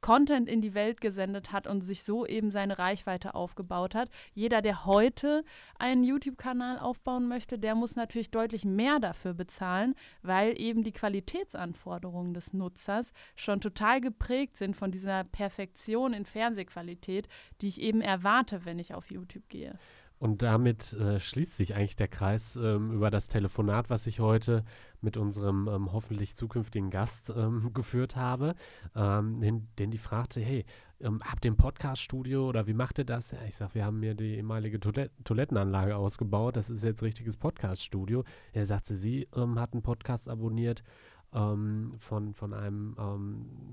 Content 0.00 0.48
in 0.48 0.60
die 0.60 0.74
Welt 0.74 1.00
gesendet 1.00 1.52
hat 1.52 1.66
und 1.66 1.82
sich 1.82 2.02
so 2.02 2.26
eben 2.26 2.50
seine 2.50 2.78
Reichweite 2.78 3.34
aufgebaut 3.34 3.94
hat. 3.94 4.10
Jeder, 4.34 4.62
der 4.62 4.86
heute 4.86 5.44
einen 5.78 6.04
YouTube-Kanal 6.04 6.78
aufbauen 6.78 7.28
möchte, 7.28 7.58
der 7.58 7.74
muss 7.74 7.96
natürlich 7.96 8.30
deutlich 8.30 8.64
mehr 8.64 9.00
dafür 9.00 9.34
bezahlen, 9.34 9.94
weil 10.22 10.60
eben 10.60 10.84
die 10.84 10.92
Qualitätsanforderungen 10.92 12.34
des 12.34 12.52
Nutzers 12.52 13.12
schon 13.36 13.60
total 13.60 14.00
geprägt 14.00 14.56
sind 14.56 14.76
von 14.76 14.90
dieser 14.90 15.24
Perfektion 15.24 16.12
in 16.12 16.26
Fernsehqualität, 16.26 17.28
die 17.60 17.68
ich 17.68 17.80
eben 17.80 18.00
erwarte, 18.00 18.64
wenn 18.64 18.78
ich 18.78 18.94
auf 18.94 19.10
YouTube 19.10 19.48
gehe. 19.48 19.72
Und 20.18 20.42
damit 20.42 20.92
äh, 20.94 21.20
schließt 21.20 21.56
sich 21.56 21.74
eigentlich 21.74 21.96
der 21.96 22.08
Kreis 22.08 22.56
ähm, 22.56 22.92
über 22.92 23.10
das 23.10 23.28
Telefonat, 23.28 23.88
was 23.88 24.06
ich 24.06 24.20
heute 24.20 24.64
mit 25.00 25.16
unserem 25.16 25.68
ähm, 25.68 25.92
hoffentlich 25.92 26.34
zukünftigen 26.34 26.90
Gast 26.90 27.32
ähm, 27.34 27.70
geführt 27.74 28.16
habe. 28.16 28.54
Ähm, 28.96 29.40
denn, 29.40 29.68
denn, 29.78 29.90
die 29.90 29.98
fragte, 29.98 30.40
hey, 30.40 30.64
ähm, 31.00 31.22
habt 31.24 31.44
ihr 31.44 31.52
ein 31.52 31.56
Podcaststudio 31.56 32.48
oder 32.48 32.66
wie 32.66 32.74
macht 32.74 32.98
ihr 32.98 33.04
das? 33.04 33.30
Ja, 33.30 33.38
ich 33.46 33.54
sage, 33.54 33.76
wir 33.76 33.84
haben 33.84 34.00
mir 34.00 34.14
die 34.14 34.36
ehemalige 34.36 34.80
Toilet 34.80 35.12
Toilettenanlage 35.22 35.96
ausgebaut. 35.96 36.56
Das 36.56 36.68
ist 36.68 36.82
jetzt 36.82 37.02
richtiges 37.02 37.36
Podcaststudio. 37.36 38.24
Er 38.52 38.66
sagte, 38.66 38.96
sie 38.96 39.28
ähm, 39.36 39.60
hat 39.60 39.72
einen 39.72 39.82
Podcast 39.82 40.28
abonniert 40.28 40.82
von, 41.30 42.32
von 42.32 42.54
einem 42.54 42.96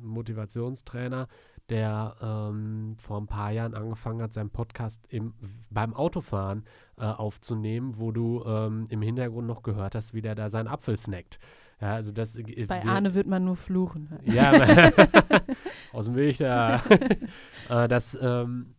Motivationstrainer, 0.01 1.29
der 1.69 2.15
ähm, 2.21 2.95
vor 2.99 3.19
ein 3.19 3.27
paar 3.27 3.51
Jahren 3.51 3.73
angefangen 3.73 4.21
hat, 4.21 4.33
seinen 4.33 4.51
Podcast 4.51 5.01
im, 5.09 5.33
beim 5.69 5.93
Autofahren 5.93 6.65
äh, 6.97 7.05
aufzunehmen, 7.05 7.97
wo 7.97 8.11
du 8.11 8.43
ähm, 8.45 8.85
im 8.89 9.01
Hintergrund 9.01 9.47
noch 9.47 9.63
gehört 9.63 9.95
hast, 9.95 10.13
wie 10.13 10.21
der 10.21 10.35
da 10.35 10.49
seinen 10.49 10.67
Apfel 10.67 10.97
snackt. 10.97 11.39
Ja, 11.81 11.95
also 11.95 12.11
das, 12.11 12.35
äh, 12.35 12.65
Bei 12.67 12.83
wir, 12.83 12.91
Arne 12.91 13.13
wird 13.13 13.27
man 13.27 13.43
nur 13.43 13.55
fluchen. 13.55 14.17
Ja, 14.23 14.51
aus 15.93 16.05
dem 16.05 16.15
Weg 16.15 16.37
da. 16.37 16.81
äh, 17.69 17.87
das, 17.87 18.17
ähm, 18.21 18.75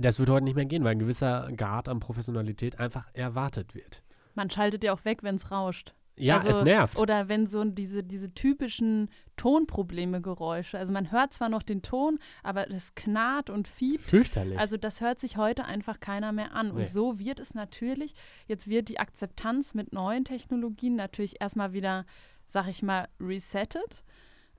das 0.00 0.18
wird 0.18 0.30
heute 0.30 0.44
nicht 0.44 0.54
mehr 0.54 0.66
gehen, 0.66 0.84
weil 0.84 0.92
ein 0.92 0.98
gewisser 0.98 1.50
Grad 1.56 1.88
an 1.88 2.00
Professionalität 2.00 2.78
einfach 2.78 3.06
erwartet 3.14 3.74
wird. 3.74 4.02
Man 4.34 4.50
schaltet 4.50 4.84
ja 4.84 4.92
auch 4.92 5.04
weg, 5.04 5.22
wenn 5.22 5.34
es 5.34 5.50
rauscht. 5.50 5.94
Ja, 6.16 6.38
also, 6.38 6.50
es 6.50 6.62
nervt. 6.62 6.98
Oder 6.98 7.28
wenn 7.28 7.46
so 7.46 7.64
diese, 7.64 8.02
diese 8.02 8.34
typischen 8.34 9.08
Tonprobleme, 9.36 10.20
Geräusche. 10.20 10.78
Also 10.78 10.92
man 10.92 11.10
hört 11.10 11.32
zwar 11.32 11.48
noch 11.48 11.62
den 11.62 11.82
Ton, 11.82 12.18
aber 12.42 12.70
es 12.70 12.94
knarrt 12.94 13.50
und 13.50 13.66
fiebt. 13.66 14.02
Fürchterlich. 14.04 14.58
Also 14.58 14.76
das 14.76 15.00
hört 15.00 15.18
sich 15.18 15.36
heute 15.36 15.64
einfach 15.64 16.00
keiner 16.00 16.32
mehr 16.32 16.54
an. 16.54 16.68
Nee. 16.68 16.82
Und 16.82 16.88
so 16.90 17.18
wird 17.18 17.40
es 17.40 17.54
natürlich, 17.54 18.14
jetzt 18.46 18.68
wird 18.68 18.88
die 18.88 18.98
Akzeptanz 18.98 19.74
mit 19.74 19.92
neuen 19.92 20.24
Technologien 20.24 20.96
natürlich 20.96 21.40
erstmal 21.40 21.72
wieder, 21.72 22.04
sag 22.46 22.68
ich 22.68 22.82
mal, 22.82 23.08
resettet. 23.18 24.04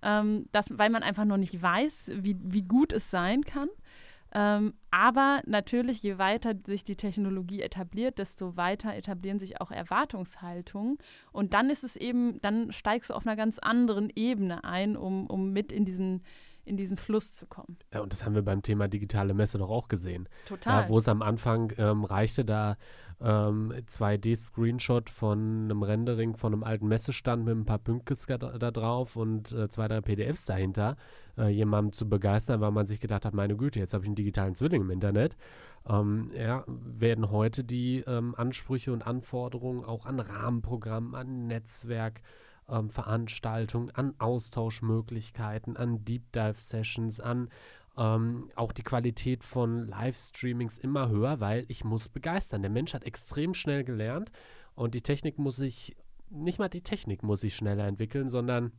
Ähm, 0.01 0.47
das, 0.51 0.67
weil 0.77 0.89
man 0.89 1.03
einfach 1.03 1.25
noch 1.25 1.37
nicht 1.37 1.61
weiß, 1.61 2.11
wie, 2.15 2.35
wie 2.41 2.63
gut 2.63 2.91
es 2.91 3.09
sein 3.09 3.43
kann. 3.43 3.69
Ähm, 4.35 4.73
aber 4.89 5.41
natürlich, 5.45 6.01
je 6.01 6.17
weiter 6.17 6.55
sich 6.65 6.83
die 6.83 6.95
Technologie 6.95 7.61
etabliert, 7.61 8.17
desto 8.17 8.57
weiter 8.57 8.95
etablieren 8.95 9.39
sich 9.39 9.61
auch 9.61 9.69
Erwartungshaltungen. 9.69 10.97
Und 11.31 11.53
dann 11.53 11.69
ist 11.69 11.83
es 11.83 11.95
eben, 11.95 12.41
dann 12.41 12.71
steigst 12.71 13.11
du 13.11 13.13
auf 13.13 13.27
einer 13.27 13.35
ganz 13.35 13.59
anderen 13.59 14.09
Ebene 14.15 14.63
ein, 14.63 14.97
um, 14.97 15.27
um 15.27 15.53
mit 15.53 15.71
in 15.71 15.85
diesen, 15.85 16.23
in 16.65 16.77
diesen 16.77 16.97
Fluss 16.97 17.33
zu 17.33 17.45
kommen. 17.45 17.77
ja, 17.93 18.01
und 18.01 18.13
das 18.13 18.25
haben 18.25 18.35
wir 18.35 18.41
beim 18.41 18.61
Thema 18.61 18.87
digitale 18.87 19.33
Messe 19.33 19.57
doch 19.57 19.69
auch 19.69 19.87
gesehen. 19.87 20.29
Total. 20.45 20.83
Ja, 20.83 20.89
wo 20.89 20.97
es 20.97 21.07
am 21.07 21.21
Anfang 21.21 21.73
ähm, 21.77 22.05
reichte, 22.05 22.45
da 22.45 22.77
ähm, 23.21 23.73
2D-Screenshot 23.73 25.09
von 25.09 25.65
einem 25.65 25.83
Rendering 25.83 26.35
von 26.35 26.53
einem 26.53 26.63
alten 26.63 26.87
Messestand 26.87 27.45
mit 27.45 27.55
ein 27.55 27.65
paar 27.65 27.79
Pünktchen 27.79 28.39
da, 28.39 28.57
da 28.57 28.71
drauf 28.71 29.15
und 29.15 29.51
äh, 29.51 29.69
zwei, 29.69 29.87
drei 29.87 30.01
PDFs 30.01 30.45
dahinter, 30.45 30.97
äh, 31.37 31.47
jemanden 31.47 31.93
zu 31.93 32.07
begeistern, 32.07 32.61
weil 32.61 32.71
man 32.71 32.87
sich 32.87 32.99
gedacht 32.99 33.25
hat, 33.25 33.33
meine 33.33 33.55
Güte, 33.55 33.79
jetzt 33.79 33.93
habe 33.93 34.03
ich 34.03 34.07
einen 34.07 34.15
digitalen 34.15 34.55
Zwilling 34.55 34.81
im 34.81 34.89
Internet. 34.89 35.35
Ähm, 35.87 36.31
ja, 36.33 36.63
werden 36.67 37.29
heute 37.29 37.63
die 37.63 38.03
ähm, 38.07 38.35
Ansprüche 38.35 38.93
und 38.93 39.05
Anforderungen 39.05 39.83
auch 39.83 40.05
an 40.05 40.19
Rahmenprogramm, 40.19 41.13
an 41.15 41.47
Netzwerk, 41.47 42.21
ähm, 42.69 42.89
Veranstaltungen, 42.89 43.91
an 43.91 44.15
Austauschmöglichkeiten, 44.19 45.77
an 45.77 46.03
Deep 46.05 46.31
Dive 46.31 46.59
Sessions, 46.59 47.19
an 47.19 47.49
ähm, 47.97 48.49
auch 48.55 48.71
die 48.71 48.83
Qualität 48.83 49.43
von 49.43 49.87
Livestreamings 49.87 50.77
immer 50.77 51.09
höher, 51.09 51.39
weil 51.39 51.65
ich 51.67 51.83
muss 51.83 52.09
begeistern. 52.09 52.61
Der 52.61 52.71
Mensch 52.71 52.93
hat 52.93 53.03
extrem 53.03 53.53
schnell 53.53 53.83
gelernt 53.83 54.31
und 54.75 54.95
die 54.95 55.01
Technik 55.01 55.37
muss 55.37 55.57
sich, 55.57 55.95
nicht 56.29 56.57
mal 56.59 56.69
die 56.69 56.81
Technik 56.81 57.21
muss 57.21 57.41
sich 57.41 57.55
schneller 57.55 57.85
entwickeln, 57.85 58.29
sondern 58.29 58.71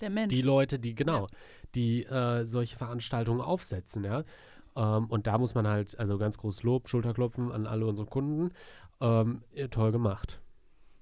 Der 0.00 0.10
Mensch. 0.10 0.30
die 0.32 0.42
Leute, 0.42 0.78
die 0.78 0.94
genau, 0.94 1.28
die 1.74 2.04
äh, 2.04 2.44
solche 2.44 2.76
Veranstaltungen 2.76 3.40
aufsetzen, 3.40 4.04
ja. 4.04 4.22
Ähm, 4.76 5.06
und 5.06 5.26
da 5.26 5.38
muss 5.38 5.54
man 5.54 5.66
halt, 5.66 5.98
also 5.98 6.18
ganz 6.18 6.38
groß 6.38 6.62
Lob, 6.62 6.88
Schulterklopfen 6.88 7.50
an 7.50 7.66
alle 7.66 7.86
unsere 7.86 8.06
Kunden. 8.06 8.52
Ähm, 9.00 9.42
äh, 9.52 9.68
toll 9.68 9.90
gemacht. 9.92 10.40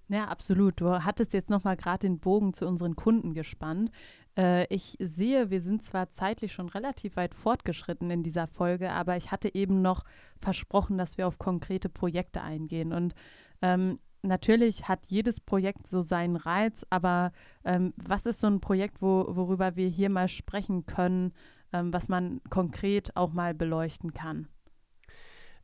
Ja, 0.09 0.27
absolut. 0.27 0.81
Du 0.81 0.91
hattest 1.05 1.33
jetzt 1.33 1.51
nochmal 1.51 1.77
gerade 1.77 2.01
den 2.01 2.19
Bogen 2.19 2.53
zu 2.53 2.67
unseren 2.67 2.97
Kunden 2.97 3.35
gespannt. 3.35 3.91
Äh, 4.37 4.67
ich 4.75 4.97
sehe, 5.01 5.51
wir 5.51 5.61
sind 5.61 5.83
zwar 5.83 6.09
zeitlich 6.11 6.53
schon 6.53 6.69
relativ 6.69 7.17
weit 7.17 7.35
fortgeschritten 7.35 8.11
in 8.11 8.23
dieser 8.23 8.47
Folge, 8.47 8.91
aber 8.93 9.17
ich 9.17 9.31
hatte 9.31 9.55
eben 9.55 9.81
noch 9.81 10.05
versprochen, 10.39 10.99
dass 10.99 11.19
wir 11.19 11.27
auf 11.27 11.39
konkrete 11.39 11.89
Projekte 11.89 12.43
eingehen. 12.43 12.93
Und 12.93 13.15
ähm, 13.63 14.01
natürlich 14.23 14.89
hat 14.89 15.07
jedes 15.07 15.41
Projekt 15.41 15.87
so 15.87 16.03
seinen 16.03 16.37
Reiz, 16.37 16.85
aber 16.91 17.33
ähm, 17.65 17.95
was 17.97 18.27
ist 18.27 18.41
so 18.41 18.47
ein 18.49 18.61
Projekt, 18.61 19.03
wo, 19.03 19.27
worüber 19.29 19.77
wir 19.77 19.89
hier 19.89 20.11
mal 20.11 20.29
sprechen 20.29 20.87
können, 20.87 21.33
ähm, 21.73 21.93
was 21.93 22.09
man 22.09 22.41
konkret 22.51 23.17
auch 23.17 23.33
mal 23.33 23.55
beleuchten 23.55 24.13
kann? 24.13 24.49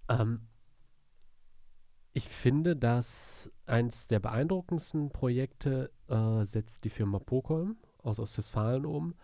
Ähm, 0.08 0.40
ich 2.18 2.28
finde, 2.28 2.74
dass 2.74 3.48
eines 3.66 4.08
der 4.08 4.18
beeindruckendsten 4.18 5.10
Projekte 5.10 5.92
äh, 6.08 6.44
setzt 6.44 6.82
die 6.82 6.90
Firma 6.90 7.20
Pokolm 7.20 7.76
aus 8.02 8.18
Ostwestfalen 8.18 8.86
um. 8.86 9.14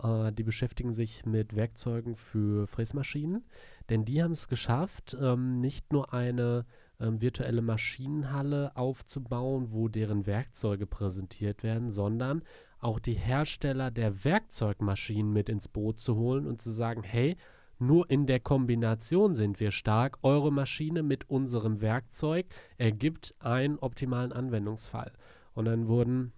Äh, 0.00 0.30
die 0.30 0.44
beschäftigen 0.44 0.94
sich 0.94 1.26
mit 1.26 1.56
Werkzeugen 1.56 2.14
für 2.14 2.68
Fräsmaschinen, 2.68 3.44
denn 3.90 4.04
die 4.04 4.22
haben 4.22 4.30
es 4.30 4.46
geschafft, 4.46 5.16
ähm, 5.20 5.60
nicht 5.60 5.92
nur 5.92 6.14
eine 6.14 6.64
ähm, 7.00 7.20
virtuelle 7.20 7.60
Maschinenhalle 7.60 8.76
aufzubauen, 8.76 9.72
wo 9.72 9.88
deren 9.88 10.24
Werkzeuge 10.24 10.86
präsentiert 10.86 11.64
werden, 11.64 11.90
sondern 11.90 12.42
auch 12.78 13.00
die 13.00 13.14
Hersteller 13.14 13.90
der 13.90 14.24
Werkzeugmaschinen 14.24 15.32
mit 15.32 15.48
ins 15.48 15.66
Boot 15.66 15.98
zu 15.98 16.14
holen 16.14 16.46
und 16.46 16.62
zu 16.62 16.70
sagen, 16.70 17.02
hey, 17.02 17.36
nur 17.78 18.10
in 18.10 18.26
der 18.26 18.40
Kombination 18.40 19.34
sind 19.34 19.60
wir 19.60 19.70
stark. 19.70 20.18
Eure 20.22 20.52
Maschine 20.52 21.02
mit 21.02 21.28
unserem 21.28 21.80
Werkzeug 21.80 22.46
ergibt 22.78 23.34
einen 23.40 23.78
optimalen 23.78 24.32
Anwendungsfall. 24.32 25.12
Und 25.54 25.66
dann 25.66 25.88
wurden 25.88 26.32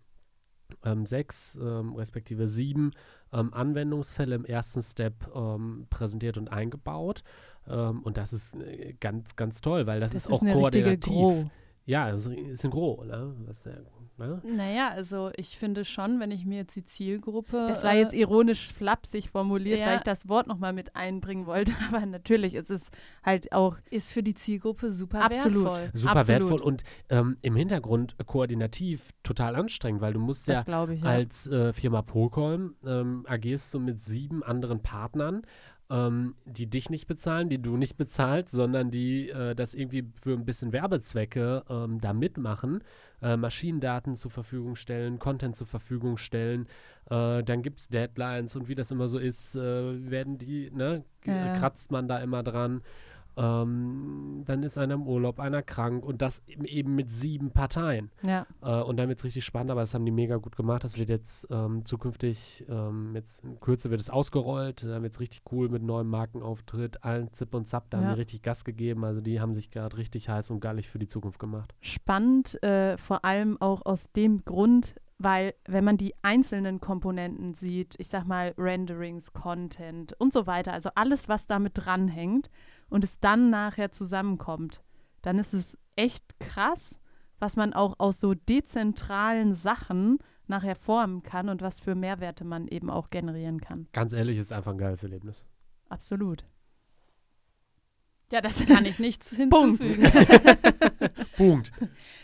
ähm, 0.85 1.07
sechs 1.07 1.59
ähm, 1.61 1.95
respektive 1.95 2.49
sieben 2.49 2.93
ähm, 3.33 3.53
Anwendungsfälle 3.53 4.35
im 4.35 4.45
ersten 4.45 4.83
Step 4.83 5.31
ähm, 5.35 5.87
präsentiert 5.91 6.39
und 6.39 6.49
eingebaut. 6.49 7.23
Ähm, 7.69 8.03
und 8.03 8.17
das 8.17 8.33
ist 8.33 8.55
äh, 8.57 8.95
ganz, 8.99 9.37
ganz 9.37 9.61
toll, 9.61 9.87
weil 9.87 10.01
das, 10.01 10.15
ist 10.15 10.31
auch 10.31 10.43
eine 10.43 10.57
richtige 10.57 10.99
koordinativ. 10.99 11.51
Ja, 11.85 12.11
das 12.11 12.27
ist 12.27 12.65
ein 12.65 12.71
Gros, 12.73 13.07
ne? 13.07 13.37
Das 13.47 13.59
ist 13.59 13.67
ja, 13.67 13.79
ne? 14.19 14.41
Naja, 14.45 14.89
also 14.89 15.31
ich 15.37 15.59
finde 15.59 15.85
schon, 15.85 16.21
wenn 16.21 16.31
ich 16.31 16.45
mir 16.45 16.59
jetzt 16.59 16.77
die 16.77 16.85
Zielgruppe. 16.85 17.67
Das 17.69 17.85
war 17.85 17.95
jetzt 17.95 18.15
ironisch 18.15 18.69
flapsig 18.69 19.31
formuliert, 19.31 19.81
ja. 19.81 19.87
weil 19.87 19.97
ich 19.97 20.03
das 20.03 20.29
Wort 20.29 20.47
nochmal 20.47 20.73
mit 20.73 20.97
einbringen 20.97 21.47
wollte. 21.47 21.73
Aber 21.89 22.05
natürlich 22.07 22.55
ist 22.55 22.71
es 22.71 22.91
halt 23.23 23.53
auch 23.53 23.77
ist 23.91 24.13
für 24.13 24.23
die 24.23 24.35
Zielgruppe 24.35 24.91
super 24.91 25.23
Absolut. 25.23 25.65
wertvoll. 25.65 25.91
Super 25.95 26.17
Absolut. 26.17 26.29
wertvoll 26.29 26.61
und 26.63 26.83
ähm, 27.09 27.37
im 27.43 27.57
Hintergrund 27.57 28.17
koordinativ 28.27 29.13
total 29.23 29.57
anstrengend, 29.57 30.01
weil 30.01 30.13
du 30.13 30.21
musst 30.21 30.49
ja 30.49 30.63
das, 30.63 30.91
ich. 30.91 31.03
Ja. 31.03 31.09
als 31.09 31.47
äh, 31.49 31.73
Firma 31.73 32.03
Polkolm 32.03 32.77
ähm, 32.85 33.25
agierst 33.29 33.73
du 33.75 33.81
mit 33.81 34.03
sieben 34.03 34.43
anderen 34.43 34.83
Partnern, 34.83 35.43
ähm, 35.91 36.35
die 36.45 36.69
dich 36.69 36.91
nicht 36.91 37.07
bezahlen, 37.07 37.49
die 37.49 37.61
du 37.61 37.77
nicht 37.77 37.97
bezahlst, 37.97 38.51
sondern 38.55 38.91
die 38.91 39.31
äh, 39.31 39.55
das 39.55 39.75
irgendwie 39.75 40.05
für 40.21 40.33
ein 40.33 40.45
bisschen 40.45 40.73
Werbezwecke 40.73 41.65
ähm, 41.69 42.01
da 42.01 42.13
mitmachen, 42.13 42.83
äh, 43.23 43.37
Maschinendaten 43.37 44.17
zur 44.17 44.31
Verfügung 44.31 44.77
stellen, 44.77 45.19
Content 45.19 45.55
zur 45.55 45.67
Verfügung 45.67 46.17
stellen. 46.17 46.67
Äh, 47.11 47.43
dann 47.45 47.63
gibt 47.63 47.81
es 47.81 47.89
Deadlines 47.89 48.57
und 48.57 48.69
wie 48.69 48.75
das 48.75 48.91
immer 48.91 49.09
so 49.09 49.19
ist, 49.19 49.57
äh, 49.57 50.11
werden 50.11 50.39
die, 50.39 50.71
ne, 50.73 51.05
ja. 51.25 51.55
kratzt 51.55 51.91
man 51.91 52.09
da 52.09 52.19
immer 52.19 52.43
dran. 52.43 52.83
Ähm, 53.37 54.43
dann 54.45 54.63
ist 54.63 54.79
einer 54.79 54.95
im 54.95 55.07
Urlaub, 55.07 55.41
einer 55.41 55.63
krank 55.63 56.05
und 56.05 56.23
das 56.23 56.43
eben- 56.47 56.95
mit 56.95 57.11
sieben 57.13 57.51
Parteien. 57.51 58.11
ja. 58.23 58.47
Äh, 58.63 58.83
und 58.83 58.97
dann 58.97 59.09
wird 59.09 59.19
es 59.19 59.25
richtig 59.25 59.45
spannend, 59.45 59.71
aber 59.71 59.81
das 59.81 59.95
haben 59.95 60.05
die 60.05 60.11
mega 60.13 60.37
gut 60.37 60.57
gemacht. 60.57 60.85
Das 60.85 60.99
wird 60.99 61.09
jetzt 61.09 61.47
ähm, 61.51 61.85
zukünftig, 61.85 62.65
ähm, 62.69 63.15
jetzt 63.15 63.45
in 63.45 63.61
Kürze 63.61 63.91
wird 63.91 64.01
es 64.01 64.11
ausgerollt. 64.11 64.85
Dann 64.85 65.03
wird 65.03 65.13
es 65.15 65.21
richtig 65.21 65.43
cool 65.53 65.69
mit 65.69 65.83
neuem 65.83 66.09
Markenauftritt, 66.09 67.05
allen 67.05 67.33
Zip 67.33 67.55
und 67.55 67.67
Zap, 67.69 67.91
da 67.91 67.99
Ja. 68.01 68.05
haben 68.05 68.15
die 68.15 68.21
richtig 68.21 68.43
Gas 68.43 68.65
gegeben. 68.65 69.05
Also 69.05 69.21
die 69.21 69.41
haben 69.41 69.55
sich 69.55 69.71
gerade 69.71 69.97
richtig 69.97 70.29
heiß 70.29 70.51
und 70.51 70.61
gallig 70.61 70.89
für 70.89 70.99
die 70.99 71.07
Zukunft 71.09 71.39
gemacht. 71.39 71.75
spannend, 71.81 72.63
äh, 72.63 72.97
vor 72.99 73.25
allem 73.25 73.61
auch 73.61 73.85
aus 73.85 74.11
dem 74.13 74.45
Grund, 74.45 74.95
weil 75.19 75.55
wenn 75.67 75.83
man 75.85 75.97
die 75.97 76.15
einzelnen 76.23 76.79
Komponenten 76.81 77.55
sieht, 77.55 77.95
ich 77.99 78.09
sag 78.09 78.27
mal 78.27 78.55
Renderings, 78.59 79.33
Content 79.33 80.15
und 80.19 80.33
so 80.33 80.47
weiter, 80.47 80.73
also 80.73 80.91
alles, 80.95 81.29
was 81.29 81.47
damit 81.47 81.73
dranhängt 81.75 82.51
und 82.89 83.05
es 83.05 83.21
dann 83.21 83.51
nachher 83.51 83.91
zusammenkommt, 83.91 84.83
dann 85.23 85.39
ist 85.39 85.55
es 85.55 85.79
echt 85.97 86.39
krass, 86.41 86.99
was 87.39 87.57
man 87.57 87.73
auch 87.73 87.99
aus 87.99 88.21
so 88.21 88.35
dezentralen 88.35 89.55
Sachen 89.55 90.19
nachher 90.47 90.77
formen 90.77 91.23
kann 91.23 91.49
und 91.49 91.61
was 91.63 91.81
für 91.81 91.95
Mehrwerte 91.95 92.45
man 92.45 92.69
eben 92.69 92.89
auch 92.91 93.11
generieren 93.11 93.61
kann. 93.61 93.89
Ganz 93.93 94.13
ehrlich, 94.13 94.39
ist 94.39 94.53
einfach 94.53 94.73
ein 94.73 94.79
geiles 94.79 95.03
Erlebnis. 95.03 95.45
Absolut. 95.89 96.45
Ja, 98.33 98.41
das 98.41 98.65
Kann 98.67 98.87
ich 98.87 98.99
nichts 98.99 99.37
Punkt. 99.51 99.85
hinzufügen. 99.85 100.11
Punkt. 101.37 101.73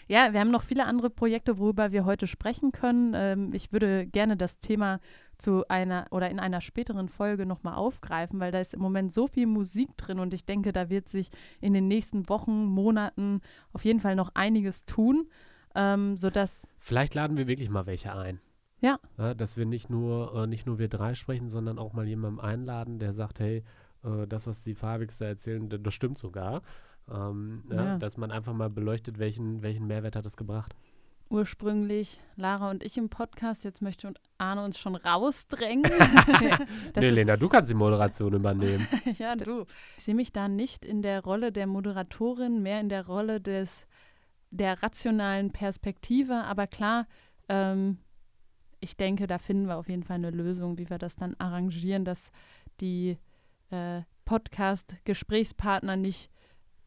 Ja, 0.09 0.33
wir 0.33 0.41
haben 0.41 0.51
noch 0.51 0.65
viele 0.65 0.85
andere 0.85 1.11
Projekte, 1.11 1.59
worüber 1.59 1.93
wir 1.93 2.05
heute 2.05 2.27
sprechen 2.27 2.73
können. 2.73 3.13
Ähm, 3.15 3.53
ich 3.53 3.73
würde 3.73 4.07
gerne 4.07 4.37
das 4.37 4.59
Thema 4.59 4.99
zu 5.43 5.69
einer 5.69 6.07
oder 6.11 6.31
in 6.31 6.41
einer 6.41 6.61
späteren 6.61 7.09
Folge 7.09 7.45
nochmal 7.45 7.75
aufgreifen, 7.75 8.41
weil 8.41 8.53
da 8.53 8.61
ist 8.61 8.75
im 8.75 8.81
Moment 8.81 9.13
so 9.13 9.27
viel 9.27 9.47
Musik 9.47 9.97
drin 9.97 10.19
und 10.19 10.33
ich 10.33 10.45
denke, 10.45 10.73
da 10.73 10.89
wird 10.89 11.09
sich 11.09 11.31
in 11.61 11.75
den 11.75 11.89
nächsten 11.89 12.29
Wochen, 12.29 12.65
Monaten 12.65 13.41
auf 13.73 13.85
jeden 13.85 14.01
Fall 14.01 14.17
noch 14.17 14.31
einiges 14.35 14.85
tun, 14.87 15.29
ähm, 15.75 16.17
sodass, 16.17 16.67
Vielleicht 16.79 17.15
laden 17.15 17.37
wir 17.37 17.47
wirklich 17.47 17.69
mal 17.69 17.87
welche 17.87 18.15
ein. 18.15 18.41
Ja. 18.81 18.99
dass 19.35 19.57
wir 19.57 19.65
nicht 19.65 19.91
nur, 19.91 20.35
äh, 20.35 20.47
nicht 20.49 20.67
nur 20.67 20.81
wir 20.81 20.89
drei 20.89 21.15
sprechen, 21.15 21.49
sondern 21.49 21.79
auch 21.79 21.93
mal 21.93 22.09
jemanden 22.09 22.41
einladen, 22.41 22.99
der 22.99 23.13
sagt, 23.13 23.39
hey, 23.39 23.63
äh, 24.03 24.27
das, 24.27 24.49
was 24.49 24.65
die 24.65 24.75
Farbigs 24.75 25.19
da 25.19 25.27
erzählen, 25.27 25.69
das 25.69 25.95
stimmt 25.95 26.19
sogar. 26.19 26.63
Ähm, 27.09 27.63
ja, 27.71 27.85
Ja. 27.85 27.99
Dass 27.99 28.17
man 28.17 28.33
einfach 28.33 28.53
mal 28.53 28.71
beleuchtet, 28.71 29.19
welchen, 29.19 29.63
welchen 29.63 29.87
Mehrwert 29.87 30.17
hat 30.17 30.27
es 30.27 30.37
gebracht. 30.37 30.75
Ursprünglich 31.33 32.21
Lara 32.37 32.69
und 32.69 32.85
ich 32.85 32.99
im 32.99 33.09
Podcast, 33.09 33.65
jetzt 33.65 33.81
möchte 33.81 34.13
Arne 34.37 34.63
uns 34.63 34.79
schon 34.79 34.95
rausdrängen. 34.95 35.91
nee, 36.97 37.09
Lena, 37.09 37.39
du 37.39 37.49
kannst 37.49 37.71
die 37.71 37.75
Moderation 37.75 38.35
übernehmen. 38.35 38.87
ja, 39.19 39.35
du. 39.35 39.65
Ich 39.97 40.05
sehe 40.05 40.15
mich 40.15 40.35
da 40.35 40.49
nicht 40.49 40.85
in 40.85 41.01
der 41.01 41.25
Rolle 41.25 41.51
der 41.51 41.67
Moderatorin, 41.67 42.63
mehr 42.63 42.81
in 42.81 42.91
der 42.91 43.07
Rolle 43.07 43.41
des 43.41 43.87
der 44.51 44.83
rationalen 44.83 45.53
Perspektive. 45.53 46.35
Aber 46.35 46.67
klar, 46.67 47.07
ähm, 47.49 47.97
ich 48.81 48.99
denke, 48.99 49.27
da 49.27 49.39
finden 49.39 49.69
wir 49.69 49.79
auf 49.79 49.89
jeden 49.89 50.03
Fall 50.03 50.17
eine 50.17 50.33
Lösung, 50.33 50.77
wie 50.77 50.91
wir 50.91 50.99
das 50.99 51.17
dann 51.17 51.35
arrangieren, 51.39 52.05
dass 52.05 52.31
die 52.83 53.17
äh, 53.71 54.03
Podcast-Gesprächspartner 54.27 55.97
nicht 55.97 56.31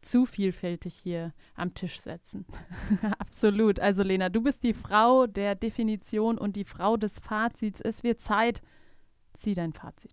zu 0.06 0.24
vielfältig 0.24 0.94
hier 0.94 1.34
am 1.54 1.74
Tisch 1.74 2.00
setzen. 2.00 2.46
Absolut. 3.18 3.80
Also 3.80 4.02
Lena, 4.02 4.28
du 4.28 4.40
bist 4.42 4.62
die 4.62 4.74
Frau 4.74 5.26
der 5.26 5.54
Definition 5.54 6.38
und 6.38 6.56
die 6.56 6.64
Frau 6.64 6.96
des 6.96 7.18
Fazits. 7.18 7.80
Es 7.80 8.02
wird 8.02 8.20
Zeit. 8.20 8.62
Zieh 9.34 9.54
dein 9.54 9.72
Fazit. 9.72 10.12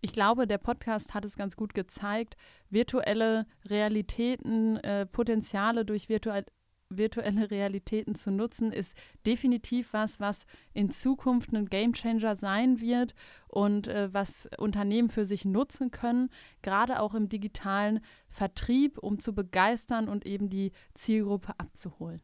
Ich 0.00 0.12
glaube, 0.12 0.46
der 0.46 0.58
Podcast 0.58 1.14
hat 1.14 1.24
es 1.24 1.36
ganz 1.36 1.56
gut 1.56 1.72
gezeigt. 1.72 2.36
Virtuelle 2.68 3.46
Realitäten, 3.68 4.76
äh, 4.76 5.06
Potenziale 5.06 5.84
durch 5.84 6.08
virtuell, 6.08 6.44
virtuelle 6.88 7.50
Realitäten 7.50 8.14
zu 8.14 8.30
nutzen, 8.30 8.72
ist 8.72 8.96
definitiv 9.26 9.92
was, 9.92 10.20
was 10.20 10.46
in 10.72 10.90
Zukunft 10.90 11.52
ein 11.52 11.66
Gamechanger 11.66 12.36
sein 12.36 12.80
wird 12.80 13.14
und 13.48 13.88
äh, 13.88 14.12
was 14.12 14.48
Unternehmen 14.58 15.08
für 15.08 15.24
sich 15.24 15.44
nutzen 15.44 15.90
können, 15.90 16.30
gerade 16.62 17.00
auch 17.00 17.14
im 17.14 17.28
digitalen 17.28 18.00
Vertrieb, 18.28 18.98
um 18.98 19.18
zu 19.18 19.34
begeistern 19.34 20.08
und 20.08 20.26
eben 20.26 20.48
die 20.48 20.72
Zielgruppe 20.94 21.54
abzuholen. 21.58 22.22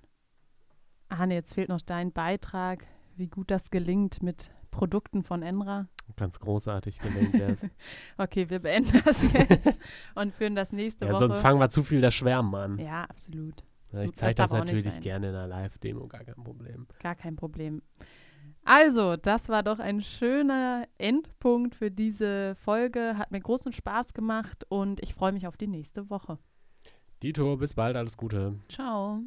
Arne, 1.09 1.35
jetzt 1.35 1.55
fehlt 1.55 1.69
noch 1.69 1.81
dein 1.81 2.13
Beitrag, 2.13 2.87
wie 3.17 3.29
gut 3.29 3.51
das 3.51 3.71
gelingt 3.71 4.23
mit 4.23 4.51
Produkten 4.71 5.25
von 5.25 5.43
Enra. 5.43 5.89
Ganz 6.17 6.39
großartig 6.39 6.99
gelingt 6.99 7.41
das. 7.41 7.67
okay, 8.19 8.51
wir 8.51 8.61
beenden 8.61 9.03
das 9.05 9.23
jetzt 9.33 9.81
und 10.15 10.33
führen 10.35 10.55
das 10.55 10.73
nächste 10.73 11.07
ja, 11.07 11.13
Woche. 11.13 11.19
Sonst 11.21 11.39
fangen 11.39 11.61
wir 11.61 11.71
zu 11.71 11.83
viel 11.83 12.01
das 12.01 12.15
Schwärmen 12.15 12.55
an. 12.55 12.79
Ja, 12.79 13.05
absolut. 13.05 13.65
Ja, 13.93 14.03
ich 14.03 14.13
zeige 14.15 14.35
das, 14.35 14.51
das 14.51 14.59
natürlich 14.59 15.01
gerne 15.01 15.31
in 15.31 15.35
einer 15.35 15.47
Live-Demo, 15.49 16.07
gar 16.07 16.25
kein 16.25 16.43
Problem. 16.43 16.87
Gar 17.01 17.15
kein 17.15 17.37
Problem. 17.37 17.83
Also, 18.65 19.17
das 19.17 19.49
war 19.49 19.63
doch 19.63 19.79
ein 19.79 20.03
schöner 20.03 20.87
Endpunkt 20.99 21.75
für 21.75 21.91
diese 21.91 22.55
Folge. 22.57 23.17
Hat 23.17 23.31
mir 23.31 23.41
großen 23.41 23.73
Spaß 23.73 24.15
gemacht 24.15 24.65
und 24.69 25.03
ich 25.03 25.15
freue 25.15 25.33
mich 25.33 25.47
auf 25.47 25.57
die 25.57 25.67
nächste 25.67 26.11
Woche. 26.11 26.39
Dito, 27.23 27.57
bis 27.57 27.75
bald, 27.75 27.97
alles 27.97 28.17
Gute. 28.17 28.59
Ciao. 28.69 29.23